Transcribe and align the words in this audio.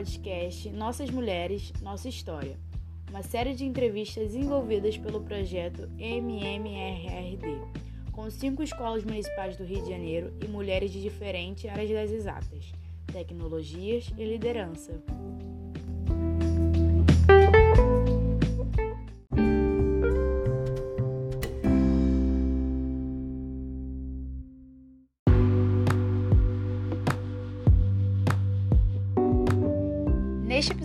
podcast 0.00 0.70
Nossas 0.70 1.10
Mulheres, 1.10 1.74
Nossa 1.82 2.08
História, 2.08 2.56
uma 3.10 3.22
série 3.22 3.54
de 3.54 3.66
entrevistas 3.66 4.28
desenvolvidas 4.28 4.96
pelo 4.96 5.20
projeto 5.20 5.90
MMRRD, 5.98 7.60
com 8.10 8.30
cinco 8.30 8.62
escolas 8.62 9.04
municipais 9.04 9.58
do 9.58 9.64
Rio 9.64 9.82
de 9.82 9.90
Janeiro 9.90 10.32
e 10.42 10.48
mulheres 10.48 10.90
de 10.90 11.02
diferentes 11.02 11.70
áreas 11.70 11.90
das 11.90 12.10
exatas, 12.12 12.72
tecnologias 13.12 14.10
e 14.16 14.24
liderança. 14.24 15.02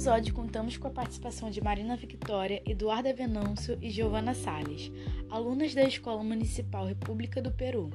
Episódio, 0.06 0.36
contamos 0.36 0.78
com 0.78 0.88
a 0.88 0.92
participação 0.92 1.50
de 1.50 1.60
Marina 1.64 1.96
Victória, 1.96 2.62
Eduarda 2.64 3.12
Venâncio 3.12 3.76
e 3.82 3.90
Giovana 3.90 4.36
Salles, 4.36 4.92
alunas 5.32 5.74
da 5.74 5.82
Escola 5.82 6.24
Municipal 6.24 6.86
República 6.86 7.42
do 7.42 7.50
Peru. 7.50 7.90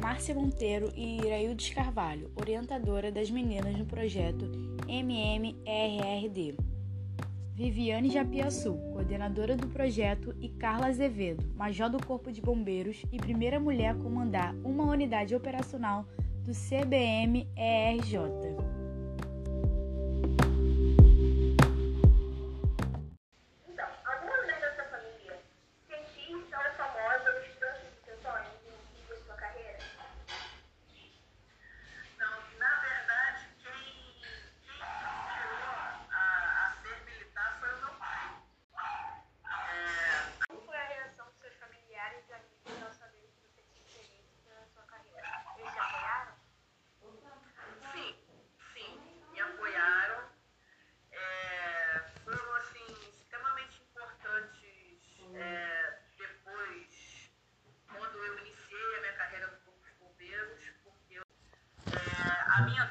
Márcia 0.00 0.36
Monteiro 0.36 0.92
e 0.94 1.16
Iraildes 1.16 1.74
Carvalho, 1.74 2.30
orientadora 2.36 3.10
das 3.10 3.28
meninas 3.28 3.76
no 3.76 3.84
projeto 3.84 4.48
MMRRD. 4.86 6.54
Viviane 7.56 8.10
Japiaçu, 8.10 8.74
coordenadora 8.92 9.56
do 9.56 9.66
projeto, 9.66 10.32
e 10.40 10.48
Carla 10.48 10.86
Azevedo, 10.86 11.44
major 11.56 11.90
do 11.90 11.98
Corpo 12.06 12.30
de 12.30 12.40
Bombeiros 12.40 13.02
e 13.10 13.18
primeira 13.18 13.58
mulher 13.58 13.88
a 13.88 13.96
comandar 13.96 14.54
uma 14.62 14.84
unidade 14.84 15.34
operacional 15.34 16.06
do 16.44 16.52
CBM-ERJ. 16.52 18.16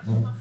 A 0.08 0.41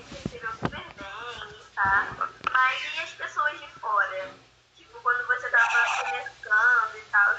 me 0.00 0.06
sentiram 0.06 0.52
super 0.52 0.80
bem, 0.96 1.64
tá? 1.74 2.16
Mas 2.52 2.96
e 2.96 3.00
as 3.00 3.10
pessoas 3.12 3.60
de 3.60 3.68
fora? 3.80 4.34
Tipo, 4.74 5.00
quando 5.02 5.26
você 5.26 5.46
estava 5.46 5.88
se 5.88 6.04
começando 6.04 6.96
e 6.96 7.04
tal, 7.10 7.36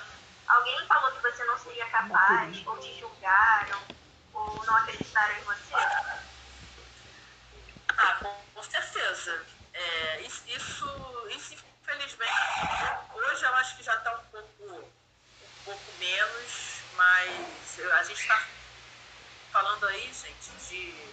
alguém 0.47 0.87
falou 0.87 1.11
que 1.11 1.21
você 1.21 1.43
não 1.45 1.57
seria 1.57 1.89
capaz, 1.89 2.67
ou 2.67 2.77
te 2.79 2.99
julgaram, 2.99 3.81
ou 4.33 4.65
não 4.65 4.75
acreditaram 4.77 5.35
em 5.37 5.43
você? 5.43 5.73
Ah, 7.97 8.19
com 8.53 8.63
certeza. 8.63 9.45
É, 9.73 10.21
isso, 10.21 10.47
isso, 10.49 11.55
infelizmente, 11.81 12.31
hoje 13.13 13.43
eu 13.43 13.53
acho 13.55 13.77
que 13.77 13.83
já 13.83 13.95
está 13.95 14.13
um 14.15 14.23
pouco, 14.25 14.91
um 15.41 15.63
pouco 15.63 15.97
menos, 15.97 16.83
mas 16.93 17.79
a 17.93 18.03
gente 18.03 18.19
está 18.19 18.47
falando 19.51 19.87
aí, 19.87 20.13
gente, 20.13 20.51
de 20.67 21.10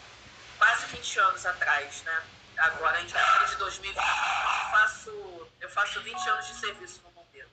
20 1.08 1.20
anos 1.20 1.46
atrás, 1.46 2.02
né? 2.02 2.22
Agora, 2.58 3.00
em 3.00 3.08
janeiro 3.08 3.46
de 3.46 3.56
2020, 3.56 3.96
eu 3.96 4.70
faço, 4.70 5.48
eu 5.60 5.70
faço 5.70 6.02
20 6.02 6.28
anos 6.28 6.46
de 6.48 6.54
serviço 6.56 7.00
como 7.00 7.14
bombeiro. 7.14 7.50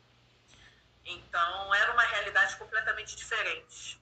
Então, 1.05 1.73
era 1.75 1.93
uma 1.93 2.03
realidade 2.03 2.57
completamente 2.57 3.15
diferente. 3.15 4.01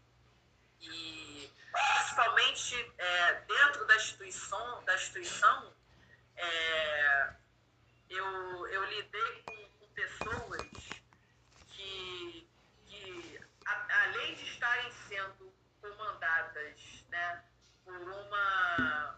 E, 0.81 1.51
principalmente, 1.71 2.93
é, 2.97 3.33
dentro 3.41 3.85
da 3.85 3.95
instituição, 3.95 4.83
da 4.85 4.95
instituição 4.95 5.71
é, 6.35 7.33
eu, 8.09 8.67
eu 8.69 8.85
lidei 8.85 9.43
com, 9.45 9.69
com 9.79 9.87
pessoas 9.93 10.67
que, 11.69 12.49
que 12.87 13.39
a, 13.67 14.03
além 14.03 14.33
de 14.33 14.45
estarem 14.45 14.91
sendo 15.07 15.53
comandadas 15.79 17.05
né, 17.09 17.43
por 17.85 18.01
uma 18.01 19.12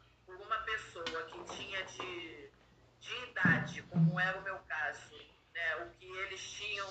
pessoa 1.16 1.24
que 1.26 1.56
tinha 1.56 1.84
de, 1.86 2.52
de 3.00 3.16
idade, 3.30 3.82
como 3.84 4.20
era 4.20 4.38
o 4.38 4.44
meu 4.44 4.60
caso, 4.60 5.16
né, 5.54 5.76
o 5.78 5.90
que 5.92 6.06
eles 6.06 6.42
tinham 6.42 6.90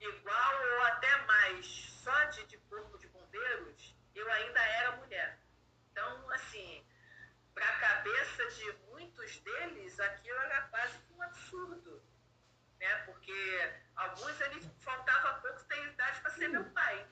igual 0.00 0.54
ou 0.76 0.82
até 0.84 1.16
mais 1.26 1.66
só 2.02 2.24
de, 2.26 2.46
de 2.46 2.56
corpo 2.58 2.96
de 2.96 3.06
bombeiros, 3.08 3.94
eu 4.14 4.30
ainda 4.30 4.60
era 4.60 4.96
mulher. 4.96 5.38
Então, 5.90 6.30
assim, 6.30 6.82
para 7.54 7.68
a 7.68 7.78
cabeça 7.78 8.46
de 8.52 8.72
muitos 8.90 9.38
deles, 9.40 10.00
aquilo 10.00 10.38
era 10.38 10.62
quase 10.62 10.98
um 11.10 11.22
absurdo. 11.22 12.02
Né? 12.80 12.96
Porque 13.06 13.72
alguns 13.96 14.40
ali 14.42 14.60
faltava 14.80 15.40
pouco 15.40 15.64
ter 15.64 15.84
idade 15.88 16.20
para 16.20 16.30
ser 16.30 16.48
meu 16.48 16.64
pai. 16.70 17.06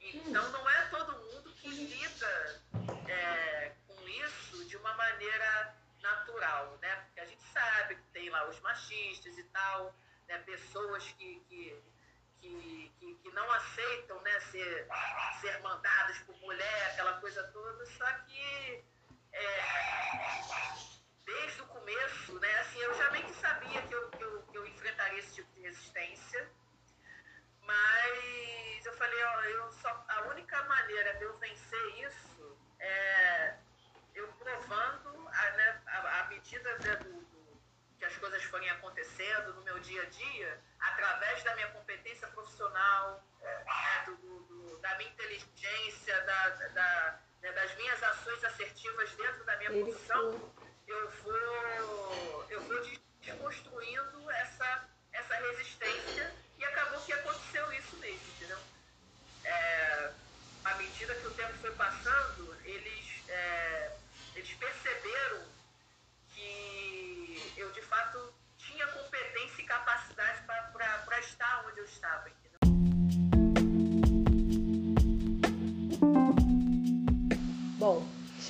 Então 0.00 0.48
não 0.50 0.70
é 0.70 0.86
todo 0.86 1.18
mundo 1.18 1.52
que 1.54 1.68
lida 1.68 2.62
é, 3.08 3.72
com 3.86 4.08
isso 4.08 4.64
de 4.66 4.76
uma 4.76 4.94
maneira 4.94 5.74
natural, 6.00 6.78
né? 6.80 6.96
Porque 6.96 7.20
a 7.20 7.24
gente 7.24 7.41
sabe 7.52 7.96
que 7.96 8.02
tem 8.12 8.30
lá 8.30 8.48
os 8.48 8.58
machistas 8.60 9.36
e 9.38 9.44
tal, 9.44 9.94
né? 10.28 10.38
pessoas 10.38 11.04
que, 11.12 11.40
que, 11.48 11.82
que, 12.40 12.92
que, 12.98 13.14
que 13.14 13.30
não 13.32 13.50
aceitam 13.52 14.20
né? 14.22 14.40
ser, 14.40 14.88
ser 15.40 15.60
mandadas 15.60 16.18
por 16.20 16.36
mulher, 16.40 16.90
aquela 16.92 17.20
coisa 17.20 17.42
toda, 17.44 17.86
só 17.86 18.12
que 18.24 18.84
é, 19.32 19.64
desde 21.24 21.62
o 21.62 21.66
começo, 21.66 22.38
né? 22.38 22.54
Assim, 22.60 22.78
eu 22.80 22.94
já 22.94 23.10
meio 23.10 23.24
que 23.24 23.34
sabia 23.34 23.82
que 23.82 23.94
eu, 23.94 24.10
que 24.10 24.22
eu, 24.22 24.42
que 24.42 24.58
eu 24.58 24.66
enfrentaria 24.66 25.18
esse 25.18 25.34
tipo 25.34 25.52
de 25.54 25.62
resistência, 25.62 26.50
mas 27.60 28.86
eu 28.86 28.92
falei, 28.94 29.22
ó, 29.24 29.40
eu 29.44 29.72
só, 29.72 30.04
a 30.08 30.22
única 30.28 30.62
maneira 30.64 31.14
de 31.14 31.24
eu 31.24 31.38
vencer 31.38 32.04
isso 32.04 32.58
é 32.80 33.56
eu 34.14 34.28
provando, 34.34 35.28
a, 35.28 35.50
né, 35.52 35.80
à 35.86 36.26
medida 36.28 36.78
né, 36.78 36.96
do, 36.96 37.12
do, 37.12 37.60
que 37.98 38.04
as 38.04 38.11
coisas 38.22 38.44
forem 38.44 38.70
acontecendo 38.70 39.52
no 39.54 39.62
meu 39.62 39.80
dia 39.80 40.00
a 40.00 40.06
dia, 40.06 40.60
através 40.78 41.42
da 41.42 41.56
minha 41.56 41.68
competência 41.70 42.28
profissional, 42.28 43.20
né, 43.42 44.04
do, 44.06 44.16
do, 44.16 44.78
da 44.78 44.96
minha 44.96 45.10
inteligência, 45.10 46.20
da, 46.22 46.48
da 46.68 47.18
né, 47.42 47.50
das 47.50 47.74
minhas 47.74 48.00
ações 48.00 48.44
assertivas 48.44 49.10
dentro 49.16 49.44
da 49.44 49.56
minha 49.56 49.72
Ele 49.72 49.92
função, 49.92 50.52
eu 50.86 51.10
vou, 51.10 51.32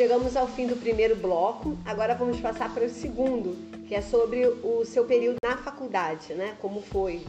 chegamos 0.03 0.37
ao 0.37 0.49
fim 0.49 0.67
do 0.67 0.75
primeiro 0.75 1.15
bloco, 1.15 1.79
agora 1.85 2.13
vamos 2.13 2.41
passar 2.41 2.75
para 2.75 2.85
o 2.85 2.89
segundo, 2.89 3.57
que 3.87 3.95
é 3.95 4.03
sobre 4.03 4.45
o 4.45 4.85
seu 4.85 5.05
período 5.05 5.37
na 5.41 5.57
faculdade, 5.57 6.35
né? 6.35 6.57
Como 6.61 6.83
foi? 6.83 7.25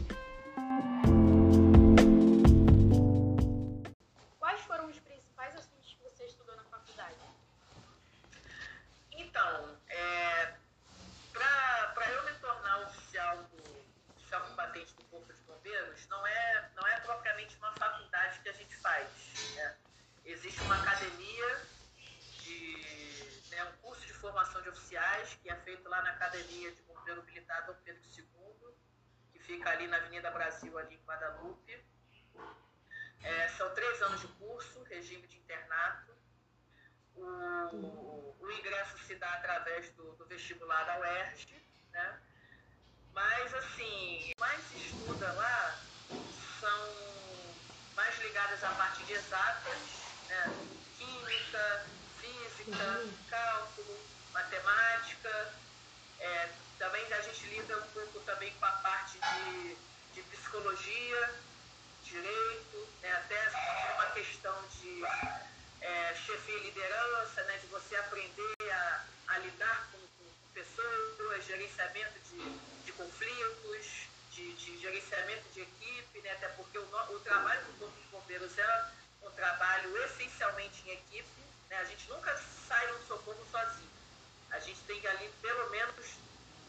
Dá 39.24 39.32
através 39.34 39.88
do, 39.94 40.04
do 40.16 40.26
vestibular 40.26 40.84
da 40.84 40.98
UERJ, 41.00 41.46
né? 41.92 42.18
Mas, 43.14 43.54
assim, 43.54 44.32
mais 44.38 44.60
estuda 44.72 45.32
lá 45.32 45.78
são 46.60 46.94
mais 47.96 48.18
ligadas 48.20 48.62
à 48.62 48.70
parte 48.70 49.02
de 49.04 49.14
exatas, 49.14 49.78
né? 50.28 50.68
química, 50.98 51.86
física, 52.20 53.06
cálculo, 53.30 53.98
matemática, 54.32 55.54
é, 56.18 56.48
também 56.78 57.12
a 57.12 57.20
gente 57.22 57.46
lida 57.46 57.78
um 57.78 57.86
pouco 57.88 58.20
também 58.20 58.52
com 58.54 58.66
a 58.66 58.72
parte 58.72 59.18
de, 59.18 59.76
de 60.12 60.22
psicologia, 60.22 61.34
direito, 62.02 62.88
né, 63.00 63.12
até 63.12 63.94
uma 63.94 64.06
questão 64.10 64.54
de 64.68 65.02
é, 65.80 66.14
chefia 66.14 66.56
e 66.56 66.62
liderança, 66.64 67.42
né, 67.44 67.58
de 67.58 67.66
você 67.68 67.96
aprender 67.96 68.53
a, 69.34 69.38
lidar 69.38 69.88
com, 69.92 69.98
com, 69.98 70.52
pessoas, 70.52 71.44
gerenciamento 71.44 72.18
de, 72.30 72.84
de 72.84 72.92
conflitos, 72.92 74.08
de, 74.30 74.52
de, 74.54 74.78
gerenciamento 74.78 75.48
de 75.52 75.60
equipe, 75.60 76.20
né, 76.20 76.30
até 76.32 76.48
porque 76.48 76.78
o, 76.78 76.82
o 76.82 77.20
trabalho 77.20 77.64
do 77.66 77.78
Corpo 77.78 78.00
de 78.00 78.08
Bombeiros 78.08 78.56
é 78.58 78.90
um 79.22 79.30
trabalho 79.30 79.96
essencialmente 80.04 80.82
em 80.86 80.92
equipe, 80.92 81.40
né, 81.70 81.78
a 81.78 81.84
gente 81.84 82.08
nunca 82.08 82.36
sai 82.68 82.86
no 82.92 83.06
socorro 83.06 83.46
sozinho 83.50 83.94
a 84.54 84.60
gente 84.60 84.80
tem 84.86 85.04
ali 85.08 85.28
pelo 85.42 85.68
menos 85.70 86.06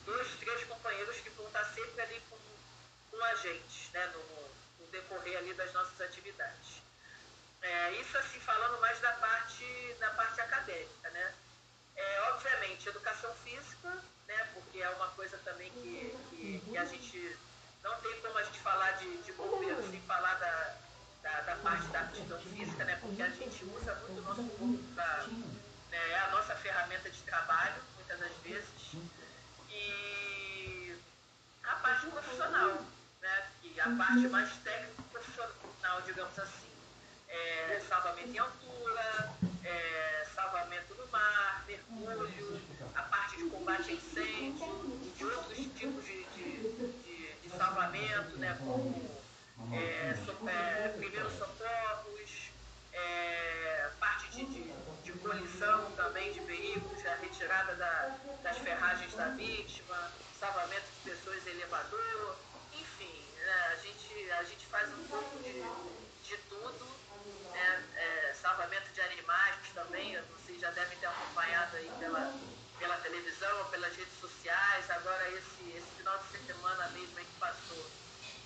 dois, 0.06 0.28
três 0.40 0.64
companheiros 0.64 1.18
que 1.18 1.30
vão 1.32 1.46
estar 1.48 1.64
sempre 1.66 2.02
ali 2.02 2.20
com, 2.30 2.38
com 3.12 3.24
a 3.24 3.36
gente, 3.36 3.92
né, 3.94 4.08
no, 4.08 4.84
no 4.84 4.92
decorrer 4.92 5.38
ali 5.38 5.54
das 5.54 5.72
nossas 5.72 6.02
atividades. 6.02 6.82
É, 7.62 7.92
isso 7.94 8.18
assim 8.18 8.40
falando 8.40 8.80
mais 8.82 9.00
da 9.00 9.12
parte, 9.14 9.96
da 10.00 10.10
parte 10.12 10.42
acadêmica? 10.42 11.05
É, 11.96 12.22
obviamente, 12.34 12.90
educação 12.90 13.34
física, 13.44 13.90
né, 14.28 14.48
porque 14.54 14.82
é 14.82 14.90
uma 14.90 15.08
coisa 15.10 15.38
também 15.40 15.72
que, 15.72 16.16
que, 16.30 16.60
que 16.60 16.78
a 16.78 16.86
gente 16.86 17.38
não 17.84 17.96
tem 18.02 18.20
como 18.22 18.38
a 18.38 18.44
gente 18.44 18.60
falar 18.60 18.92
de, 18.94 19.18
de 19.18 19.32
bombeiro 19.34 19.82
sem 19.90 20.02
falar 20.02 20.34
da, 20.36 20.76
da, 21.22 21.42
da, 21.42 21.56
parte 21.58 21.88
da 21.88 22.02
aptidão 22.02 22.40
física, 22.40 22.84
né, 22.84 22.98
porque 23.02 23.22
a 23.22 23.30
gente 23.30 23.64
usa 23.66 23.96
muito 23.96 24.20
o 24.20 24.24
nosso 24.24 24.44
corpo 24.44 24.78
né? 25.96 26.12
É 26.12 26.20
a 26.20 26.32
nossa 26.32 26.56
ferramenta 26.56 27.10
de 27.10 27.22
trabalho, 27.22 27.82
muitas 27.96 28.20
das 28.20 28.34
vezes. 28.44 28.98
E 29.70 30.96
a 31.64 31.76
parte 31.76 32.08
profissional, 32.08 32.82
né? 33.22 33.48
que 33.62 33.80
a 33.80 33.90
parte 33.96 34.28
mais 34.28 34.52
técnica 34.58 35.04
profissional, 35.12 36.02
digamos 36.06 36.38
assim. 36.38 36.66
É, 37.28 37.82
salvamento 37.90 38.30
em 38.30 38.38
altura, 38.38 38.65
a 42.96 43.02
parte 43.04 43.38
de 43.38 43.50
combate 43.50 43.90
a 43.90 43.94
incêndio, 43.94 45.12
de 45.18 45.26
outros 45.26 45.58
tipos 45.58 46.06
de, 46.06 46.24
de, 46.36 46.60
de, 47.04 47.34
de 47.42 47.50
salvamento, 47.58 48.38
né, 48.38 48.56
como 48.60 49.16
é, 49.74 50.16
so, 50.26 50.50
é, 50.50 50.90
primeiros 50.90 51.34
socorros, 51.34 52.52
é, 52.94 53.90
parte 54.00 54.30
de, 54.30 54.46
de, 54.46 54.74
de, 55.04 55.12
colisão 55.20 55.92
também 55.92 56.32
de 56.32 56.40
veículos, 56.42 57.02
né? 57.04 57.12
a 57.12 57.16
retirada 57.16 57.76
da, 57.76 58.16
das 58.44 58.58
ferragens 58.60 59.14
da 59.16 59.30
vítima, 59.30 60.12
salvamento 60.40 60.86
de 60.86 61.12
pessoas 61.12 61.46
em 61.48 61.52
elevador, 61.52 62.36
enfim, 62.74 63.24
né, 63.38 63.54
a, 63.72 63.76
gente, 63.78 64.32
a 64.32 64.44
gente 64.44 64.66
faz 64.68 64.90
um 64.94 65.04
pouco 65.08 65.38
de 65.44 65.64
pelas 73.72 73.96
redes 73.96 74.20
sociais, 74.20 74.90
agora 74.90 75.30
esse, 75.30 75.78
esse 75.78 75.88
final 75.98 76.18
de 76.18 76.46
semana 76.46 76.88
mesmo 76.90 77.16
que 77.16 77.40
passou, 77.40 77.92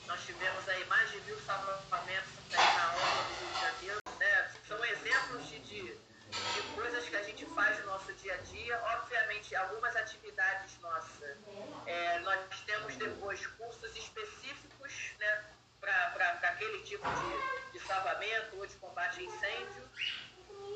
nós 0.07 0.19
tivemos 0.25 0.67
aí 0.67 0.85
mais 0.85 1.11
de 1.11 1.21
mil 1.21 1.39
salvamentos 1.41 2.31
na 2.51 2.93
obra 2.93 3.23
do 3.23 3.33
Rio 3.39 3.53
de 3.53 3.61
Janeiro, 3.61 3.99
né, 4.19 4.51
são 4.67 4.85
exemplos 4.85 5.47
de, 5.47 5.59
de 5.59 6.09
de 6.29 6.61
coisas 6.75 7.09
que 7.09 7.15
a 7.15 7.23
gente 7.23 7.45
faz 7.47 7.79
no 7.79 7.87
nosso 7.87 8.13
dia 8.13 8.35
a 8.35 8.37
dia. 8.37 8.79
Obviamente, 8.99 9.55
algumas 9.55 9.95
atividades 9.95 10.77
nossas, 10.79 11.37
é, 11.85 12.19
nós 12.19 12.61
temos 12.65 12.95
depois 12.97 13.45
cursos 13.47 13.95
específicos 13.95 14.93
né, 15.19 15.43
para 15.79 16.39
aquele 16.43 16.83
tipo 16.83 17.07
de, 17.09 17.79
de 17.79 17.85
salvamento 17.85 18.57
ou 18.57 18.65
de 18.65 18.75
combate 18.75 19.19
a 19.19 19.23
incêndio. 19.23 19.89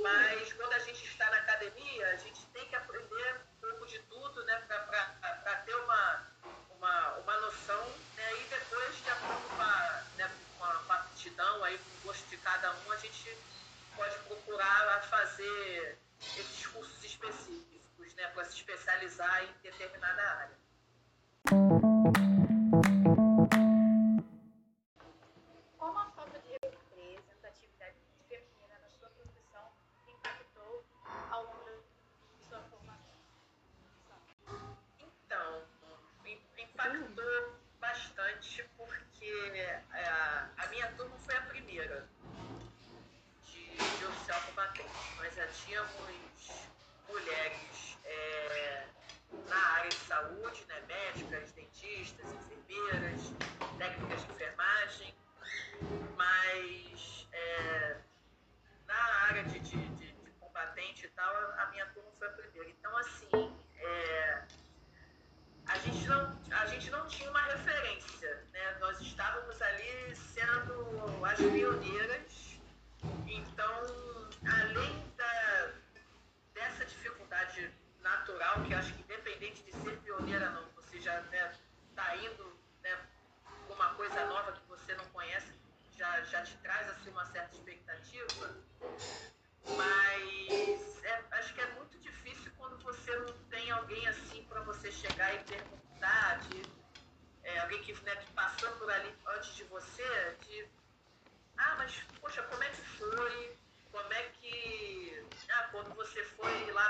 Mas 0.02 0.52
quando 0.54 0.74
a 0.74 0.80
gente 0.80 1.06
está 1.06 1.30
na 1.30 1.38
academia, 1.38 2.08
a 2.08 2.16
gente 2.16 2.46
tem 2.48 2.66
que 2.68 2.76
aprender 2.76 3.36
um 3.36 3.70
pouco 3.70 3.86
de 3.86 4.00
tudo 4.00 4.44
né, 4.46 4.62
para 4.68 5.56
ter 5.66 5.76
uma, 5.76 6.28
uma, 6.72 7.10
uma 7.18 7.38
noção 7.42 7.86
né, 8.16 8.34
e 8.42 8.44
depois, 8.46 8.96
de 9.04 9.10
acordo 9.10 9.56
com 9.56 9.62
a, 9.62 10.04
né, 10.18 10.32
com 10.58 10.64
a 10.64 10.96
aptidão, 10.96 11.64
aí, 11.64 11.78
com 11.78 11.90
o 11.90 12.08
gosto 12.08 12.28
de 12.28 12.38
cada 12.38 12.72
um, 12.72 12.92
a 12.92 12.98
gente 12.98 13.38
procurar 14.64 15.02
fazer 15.04 15.98
esses 16.22 16.68
cursos 16.68 17.04
específicos, 17.04 18.16
né, 18.16 18.28
para 18.30 18.46
se 18.46 18.56
especializar 18.56 19.44
em 19.44 19.54
determinada 19.62 20.22
área. 20.22 20.58
Como 25.78 26.00
a 26.00 26.12
falta 26.12 26.40
de 26.40 26.52
representatividade 26.54 27.98
feminina 28.30 28.80
na 28.82 28.90
sua 28.90 29.10
profissão 29.10 29.68
impactou 30.08 30.86
ao 31.30 31.44
longo 31.44 31.66
da 31.66 32.48
sua 32.48 32.62
formação? 32.70 33.16
Então, 35.00 35.66
impactou 36.58 37.56
bastante 37.82 38.64
porque 38.78 39.72
a, 39.92 40.50
a 40.58 40.68
minha 40.68 40.90
turma 40.94 41.18
foi 41.20 41.36
a 41.36 41.42
primeira. 41.42 42.13
Nós 45.18 45.36
já 45.36 45.48
tínhamos 45.48 46.70
mulheres 47.08 47.98
é, 48.06 48.88
na 49.48 49.56
área 49.56 49.90
de 49.90 49.96
saúde, 49.96 50.66
né, 50.66 50.82
médicas, 50.88 51.52
dentistas, 51.52 52.26
enfermeiras, 52.26 53.22
técnicas 53.78 54.26
de 54.26 54.32
enfermagem, 54.32 55.16
mas 56.16 57.28
é, 57.32 57.98
na 58.88 58.96
área 59.26 59.44
de, 59.44 59.60
de, 59.60 59.78
de, 59.78 60.12
de, 60.12 60.32
combatente 60.40 61.06
e 61.06 61.10
tal, 61.10 61.36
a 61.36 61.68
minha 61.68 61.86
turma 61.88 62.12
foi 62.18 62.28
a 62.28 62.32
primeira. 62.32 62.70
Então, 62.70 62.98
já 81.04 81.20
está 81.20 81.32
né, 81.32 81.54
tá 81.96 82.16
indo 82.18 82.58
né, 82.82 82.98
com 83.68 83.74
uma 83.74 83.94
coisa 83.96 84.26
nova 84.26 84.54
que 84.54 84.68
você 84.68 84.96
não 84.96 85.06
conhece, 85.06 85.52
já, 85.98 86.22
já 86.24 86.42
te 86.44 86.56
traz 86.58 86.90
assim, 86.90 87.10
uma 87.10 87.26
certa 87.26 87.54
expectativa, 87.56 88.64
mas 89.76 91.04
é, 91.04 91.24
acho 91.32 91.54
que 91.54 91.62
é 91.62 91.68
muito 91.74 92.00
difícil 92.00 92.52
quando 92.58 92.78
você 92.84 93.16
não 93.18 93.34
tem 93.50 93.70
alguém 93.72 94.08
assim 94.08 94.44
para 94.46 94.62
você 94.62 94.92
chegar 94.92 95.34
e 95.36 95.44
perguntar, 95.44 96.40
de, 96.48 96.64
é, 97.44 97.60
alguém 97.60 97.82
que, 97.84 97.94
né, 98.04 98.16
que 98.16 98.32
passou 98.34 98.72
por 98.78 98.90
ali 98.92 99.14
antes 99.28 99.56
de 99.56 99.64
você, 99.66 100.38
de 100.42 100.68
ah, 101.58 101.76
mas, 101.78 102.04
poxa, 102.20 102.42
como 102.44 102.64
é 102.64 102.70
que 102.70 102.82
foi? 102.82 103.58
Como 103.92 104.14
é 104.14 104.24
que. 104.40 105.26
Ah, 105.50 105.68
quando 105.72 105.94
você 105.96 106.24
foi 106.24 106.72
lá 106.72 106.90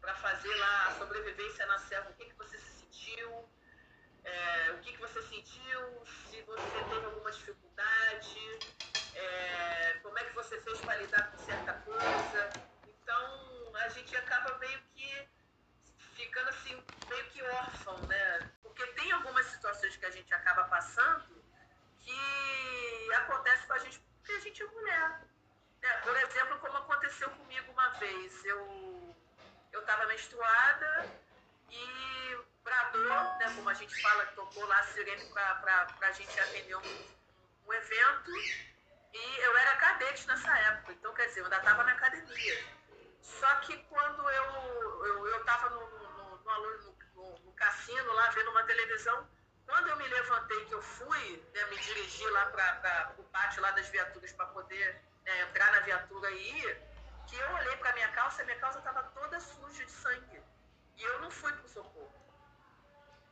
para 0.00 0.14
fazer 0.14 0.54
lá 0.54 0.86
a 0.86 0.94
sobrevivência 0.98 1.66
na 1.66 1.78
selva, 1.78 2.10
o 2.10 2.14
que, 2.14 2.26
que 2.26 2.34
você 2.36 2.56
se 2.58 2.86
sentiu? 3.10 3.48
É, 4.24 4.70
o 4.72 4.78
que, 4.78 4.92
que 4.92 5.00
você 5.00 5.22
sentiu? 5.22 6.06
Se 6.28 6.42
você 6.42 6.84
teve 6.90 7.06
alguma 7.06 7.30
dificuldade? 7.30 8.58
É, 9.14 9.98
como 10.02 10.18
é 10.18 10.24
que 10.24 10.34
você 10.34 10.60
fez 10.60 10.80
para 10.80 10.96
lidar 10.96 11.30
com 11.30 11.38
certa 11.38 11.72
coisa? 11.72 12.50
Então, 12.86 13.72
a 13.76 13.88
gente 13.88 14.16
acaba 14.16 14.56
meio 14.58 14.80
que 14.94 15.28
ficando 16.14 16.48
assim, 16.50 16.82
meio 17.08 17.24
que 17.30 17.42
órfão, 17.42 17.98
né? 18.06 18.50
Porque 18.62 18.86
tem 18.86 19.10
algumas 19.12 19.46
situações 19.46 19.96
que 19.96 20.06
a 20.06 20.10
gente 20.10 20.32
acaba 20.34 20.64
passando 20.64 21.40
que 22.00 23.12
acontece 23.14 23.66
com 23.66 23.72
a 23.72 23.78
gente 23.78 23.98
porque 23.98 24.32
a 24.32 24.40
gente 24.40 24.62
é 24.62 24.66
mulher. 24.66 25.20
É, 25.82 25.92
por 25.98 26.16
exemplo, 26.16 26.58
como 26.58 26.76
aconteceu 26.76 27.30
comigo 27.30 27.72
uma 27.72 27.88
vez, 27.98 28.44
eu 28.44 29.16
eu 29.72 29.80
estava 29.80 30.04
menstruada 30.06 31.08
e 31.70 32.49
bradou, 32.62 33.38
né, 33.38 33.52
como 33.56 33.68
a 33.68 33.74
gente 33.74 34.00
fala, 34.02 34.26
tocou 34.26 34.64
lá 34.66 34.78
a 34.78 34.82
sirene 34.84 35.24
para 35.30 35.88
a 36.00 36.12
gente 36.12 36.40
atender 36.40 36.76
um, 36.76 37.08
um 37.66 37.72
evento 37.72 38.30
e 39.12 39.40
eu 39.40 39.56
era 39.56 39.76
cadete 39.76 40.26
nessa 40.28 40.56
época, 40.58 40.92
então 40.92 41.12
quer 41.14 41.26
dizer, 41.26 41.40
eu 41.40 41.44
ainda 41.44 41.56
estava 41.56 41.82
na 41.84 41.92
academia. 41.92 42.64
Só 43.20 43.54
que 43.56 43.76
quando 43.84 44.28
eu 44.30 44.44
eu, 45.06 45.26
eu 45.26 45.44
no, 45.70 45.90
no, 45.90 46.38
no, 46.38 46.96
no, 47.14 47.38
no 47.40 47.52
cassino 47.52 48.12
lá 48.12 48.30
vendo 48.30 48.50
uma 48.50 48.62
televisão, 48.64 49.28
quando 49.66 49.88
eu 49.88 49.96
me 49.96 50.06
levantei, 50.08 50.64
que 50.66 50.74
eu 50.74 50.82
fui 50.82 51.44
né, 51.54 51.64
me 51.66 51.78
dirigir 51.78 52.30
lá 52.32 52.46
para 52.46 53.14
o 53.18 53.24
pátio 53.24 53.62
lá 53.62 53.70
das 53.72 53.88
viaturas 53.88 54.32
para 54.32 54.46
poder 54.46 55.00
né, 55.24 55.42
entrar 55.42 55.70
na 55.72 55.80
viatura 55.80 56.30
e 56.30 56.60
ir, 56.60 56.82
que 57.26 57.36
eu 57.36 57.52
olhei 57.52 57.76
para 57.76 57.92
minha 57.92 58.08
calça 58.08 58.42
minha 58.44 58.58
calça 58.58 58.78
estava 58.78 59.02
toda 59.04 59.40
suja 59.40 59.84
de 59.84 59.92
sangue. 59.92 60.42
E 60.96 61.02
eu 61.02 61.20
não 61.20 61.30
fui 61.30 61.52
para 61.52 61.64
o 61.64 61.68
socorro. 61.68 62.19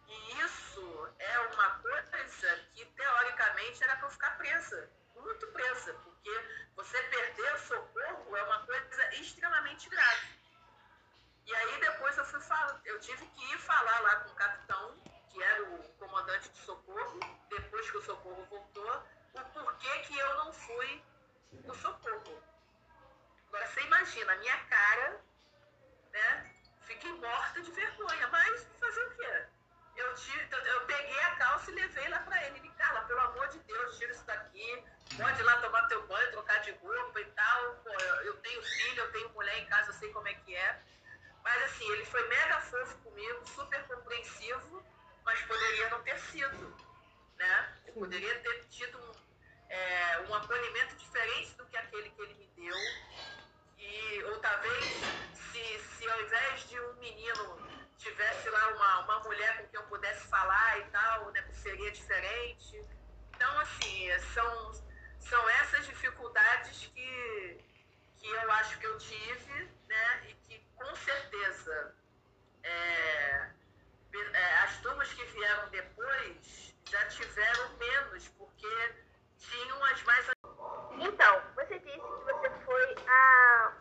E 0.08 0.40
isso 0.40 1.14
é 1.18 1.38
uma 1.40 1.70
coisa 1.80 2.18
que, 2.72 2.84
teoricamente, 2.84 3.84
era 3.84 3.96
para 3.96 4.06
eu 4.06 4.10
ficar 4.10 4.38
presa, 4.38 4.90
muito 5.14 5.46
presa, 5.48 5.94
porque 5.94 6.30
você 6.74 7.02
perder 7.02 7.54
o 7.54 7.58
socorro 7.58 8.36
é 8.36 8.42
uma 8.44 8.64
coisa 8.64 9.14
extremamente 9.14 9.88
grave. 9.90 10.38
E 11.44 11.54
aí 11.54 11.80
depois 11.80 12.16
eu 12.18 12.24
fui 12.26 12.40
falar, 12.40 12.80
eu 12.84 13.00
tive 13.00 13.26
que 13.26 13.52
ir 13.52 13.58
falar 13.58 14.00
lá 14.00 14.16
com 14.16 14.30
o 14.30 14.34
capitão 14.34 14.96
que 15.30 15.42
era 15.42 15.62
o 15.64 15.88
comandante 15.94 16.48
de 16.48 16.58
socorro, 16.58 17.20
depois 17.48 17.90
que 17.90 17.96
o 17.98 18.02
socorro 18.02 18.44
voltou, 18.46 19.06
o 19.34 19.40
porquê 19.52 19.98
que 20.00 20.18
eu 20.18 20.34
não 20.36 20.52
fui 20.52 21.02
no 21.52 21.74
socorro. 21.74 22.42
Agora 23.48 23.66
você 23.66 23.80
imagina, 23.80 24.32
a 24.32 24.36
minha 24.36 24.64
cara, 24.64 25.20
né? 26.12 26.54
Fiquei 26.82 27.12
morta 27.12 27.60
de 27.60 27.70
vergonha, 27.70 28.28
mas 28.28 28.66
fazer 28.80 29.06
o 29.06 29.16
quê? 29.16 29.47
Eu, 30.18 30.48
tive, 30.48 30.70
eu 30.70 30.80
peguei 30.86 31.20
a 31.20 31.36
calça 31.36 31.70
e 31.70 31.74
levei 31.74 32.08
lá 32.08 32.18
pra 32.20 32.44
ele. 32.46 32.58
Ele, 32.58 32.70
Carla, 32.70 33.02
pelo 33.02 33.20
amor 33.20 33.48
de 33.48 33.58
Deus, 33.60 33.98
tira 33.98 34.12
isso 34.12 34.24
daqui. 34.26 34.84
Pode 35.16 35.40
ir 35.40 35.44
lá 35.44 35.56
tomar 35.60 35.86
teu 35.88 36.06
banho, 36.06 36.30
trocar 36.32 36.60
de 36.60 36.72
roupa 36.72 37.20
e 37.20 37.24
tal. 37.26 37.74
Pô, 37.76 37.90
eu, 37.90 38.14
eu 38.26 38.36
tenho 38.38 38.62
filho, 38.62 39.00
eu 39.00 39.12
tenho 39.12 39.30
mulher 39.30 39.58
em 39.58 39.66
casa, 39.66 39.90
eu 39.90 39.94
sei 39.94 40.12
como 40.12 40.28
é 40.28 40.34
que 40.34 40.54
é. 40.54 40.82
Mas 41.42 41.62
assim, 41.64 41.90
ele 41.92 42.04
foi 42.06 42.26
mega 42.28 42.60
fofo 42.62 42.96
comigo, 42.98 43.46
super 43.46 43.82
compreensivo 43.86 44.84
mas 45.28 45.42
poderia 45.42 45.90
não 45.90 46.02
ter 46.02 46.18
sido. 46.18 46.74
Né? 47.36 47.74
Eu 47.86 47.92
poderia 47.92 48.40
ter 48.40 48.64
tido 48.70 48.98
um, 48.98 49.12
é, 49.68 50.24
um 50.26 50.34
acolhimento 50.34 50.96
diferente 50.96 51.52
do 51.52 51.66
que 51.66 51.76
aquele 51.76 52.08
que 52.10 52.22
ele 52.22 52.34
me 52.34 52.46
deu. 52.56 52.76
E, 53.78 54.22
ou 54.24 54.38
talvez, 54.40 54.84
se, 55.34 55.78
se 55.78 56.10
ao 56.10 56.20
invés 56.22 56.68
de 56.68 56.80
um 56.80 56.94
menino 56.94 57.67
tivesse 57.98 58.48
lá 58.48 58.68
uma, 58.68 59.00
uma 59.00 59.20
mulher 59.20 59.58
com 59.58 59.68
quem 59.68 59.80
eu 59.80 59.86
pudesse 59.86 60.26
falar 60.28 60.78
e 60.78 60.84
tal, 60.84 61.30
né, 61.32 61.44
seria 61.52 61.90
diferente. 61.90 62.84
Então, 63.34 63.58
assim, 63.60 64.08
são, 64.32 64.72
são 65.20 65.50
essas 65.50 65.84
dificuldades 65.86 66.86
que, 66.94 67.60
que 68.18 68.28
eu 68.28 68.52
acho 68.52 68.78
que 68.78 68.86
eu 68.86 68.98
tive, 68.98 69.70
né, 69.88 70.22
e 70.28 70.34
que 70.34 70.64
com 70.76 70.94
certeza 70.96 71.94
é, 72.62 73.50
é, 74.32 74.54
as 74.64 74.76
turmas 74.78 75.12
que 75.12 75.24
vieram 75.24 75.68
depois 75.70 76.74
já 76.88 77.04
tiveram 77.06 77.76
menos, 77.76 78.28
porque 78.28 78.94
tinham 79.38 79.84
as 79.84 80.02
mais. 80.04 80.26
Então, 81.00 81.42
você 81.54 81.78
disse 81.78 81.96
que 81.96 82.24
você 82.24 82.50
foi 82.64 82.94
a, 83.06 83.72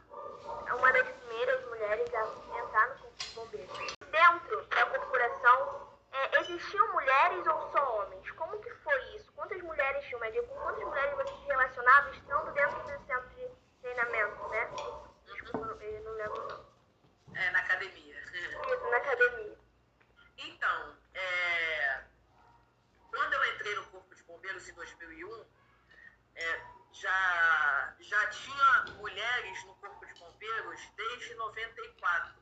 uma 0.76 0.92
das 0.92 1.08
primeiras 1.08 1.66
mulheres 1.66 2.14
a 2.14 2.60
entrar 2.60 2.98
dentro 4.18 4.66
da 4.66 4.86
corporação 4.88 5.88
é, 6.12 6.42
existiam 6.42 6.92
mulheres 6.94 7.46
ou 7.46 7.72
só 7.72 8.02
homens? 8.02 8.32
Como 8.32 8.60
que 8.60 8.74
foi 8.76 9.16
isso? 9.16 9.32
Quantas 9.34 9.62
mulheres 9.62 10.06
tinham? 10.06 10.20
Com 10.48 10.56
quantas 10.56 10.84
mulheres 10.84 11.16
você 11.16 11.34
se 11.34 11.46
relacionava 11.46 12.10
estando 12.10 12.52
dentro 12.54 12.82
do 12.82 13.06
centro 13.06 13.30
de 13.30 13.50
treinamento, 13.82 14.48
né? 14.50 14.70
Desculpa, 15.26 15.84
eu 15.84 16.04
não 16.04 16.14
lembro 16.14 16.48
não. 16.48 17.36
É, 17.36 17.52
na 17.52 17.60
academia. 17.60 18.20
Isso, 18.20 18.90
na 18.90 18.98
academia. 18.98 19.58
Então, 20.38 20.98
é... 21.14 22.04
quando 23.12 23.34
eu 23.34 23.46
entrei 23.54 23.76
no 23.76 23.86
Corpo 23.88 24.16
de 24.16 24.24
Bombeiros 24.24 24.68
em 24.68 24.74
2001, 24.74 25.46
é, 26.36 26.62
já, 26.94 27.96
já 28.00 28.28
tinha 28.30 28.86
mulheres 28.98 29.66
no 29.66 29.76
Corpo 29.76 30.06
de 30.06 30.14
Bombeiros 30.16 30.82
desde 30.96 31.36
94. 31.36 32.37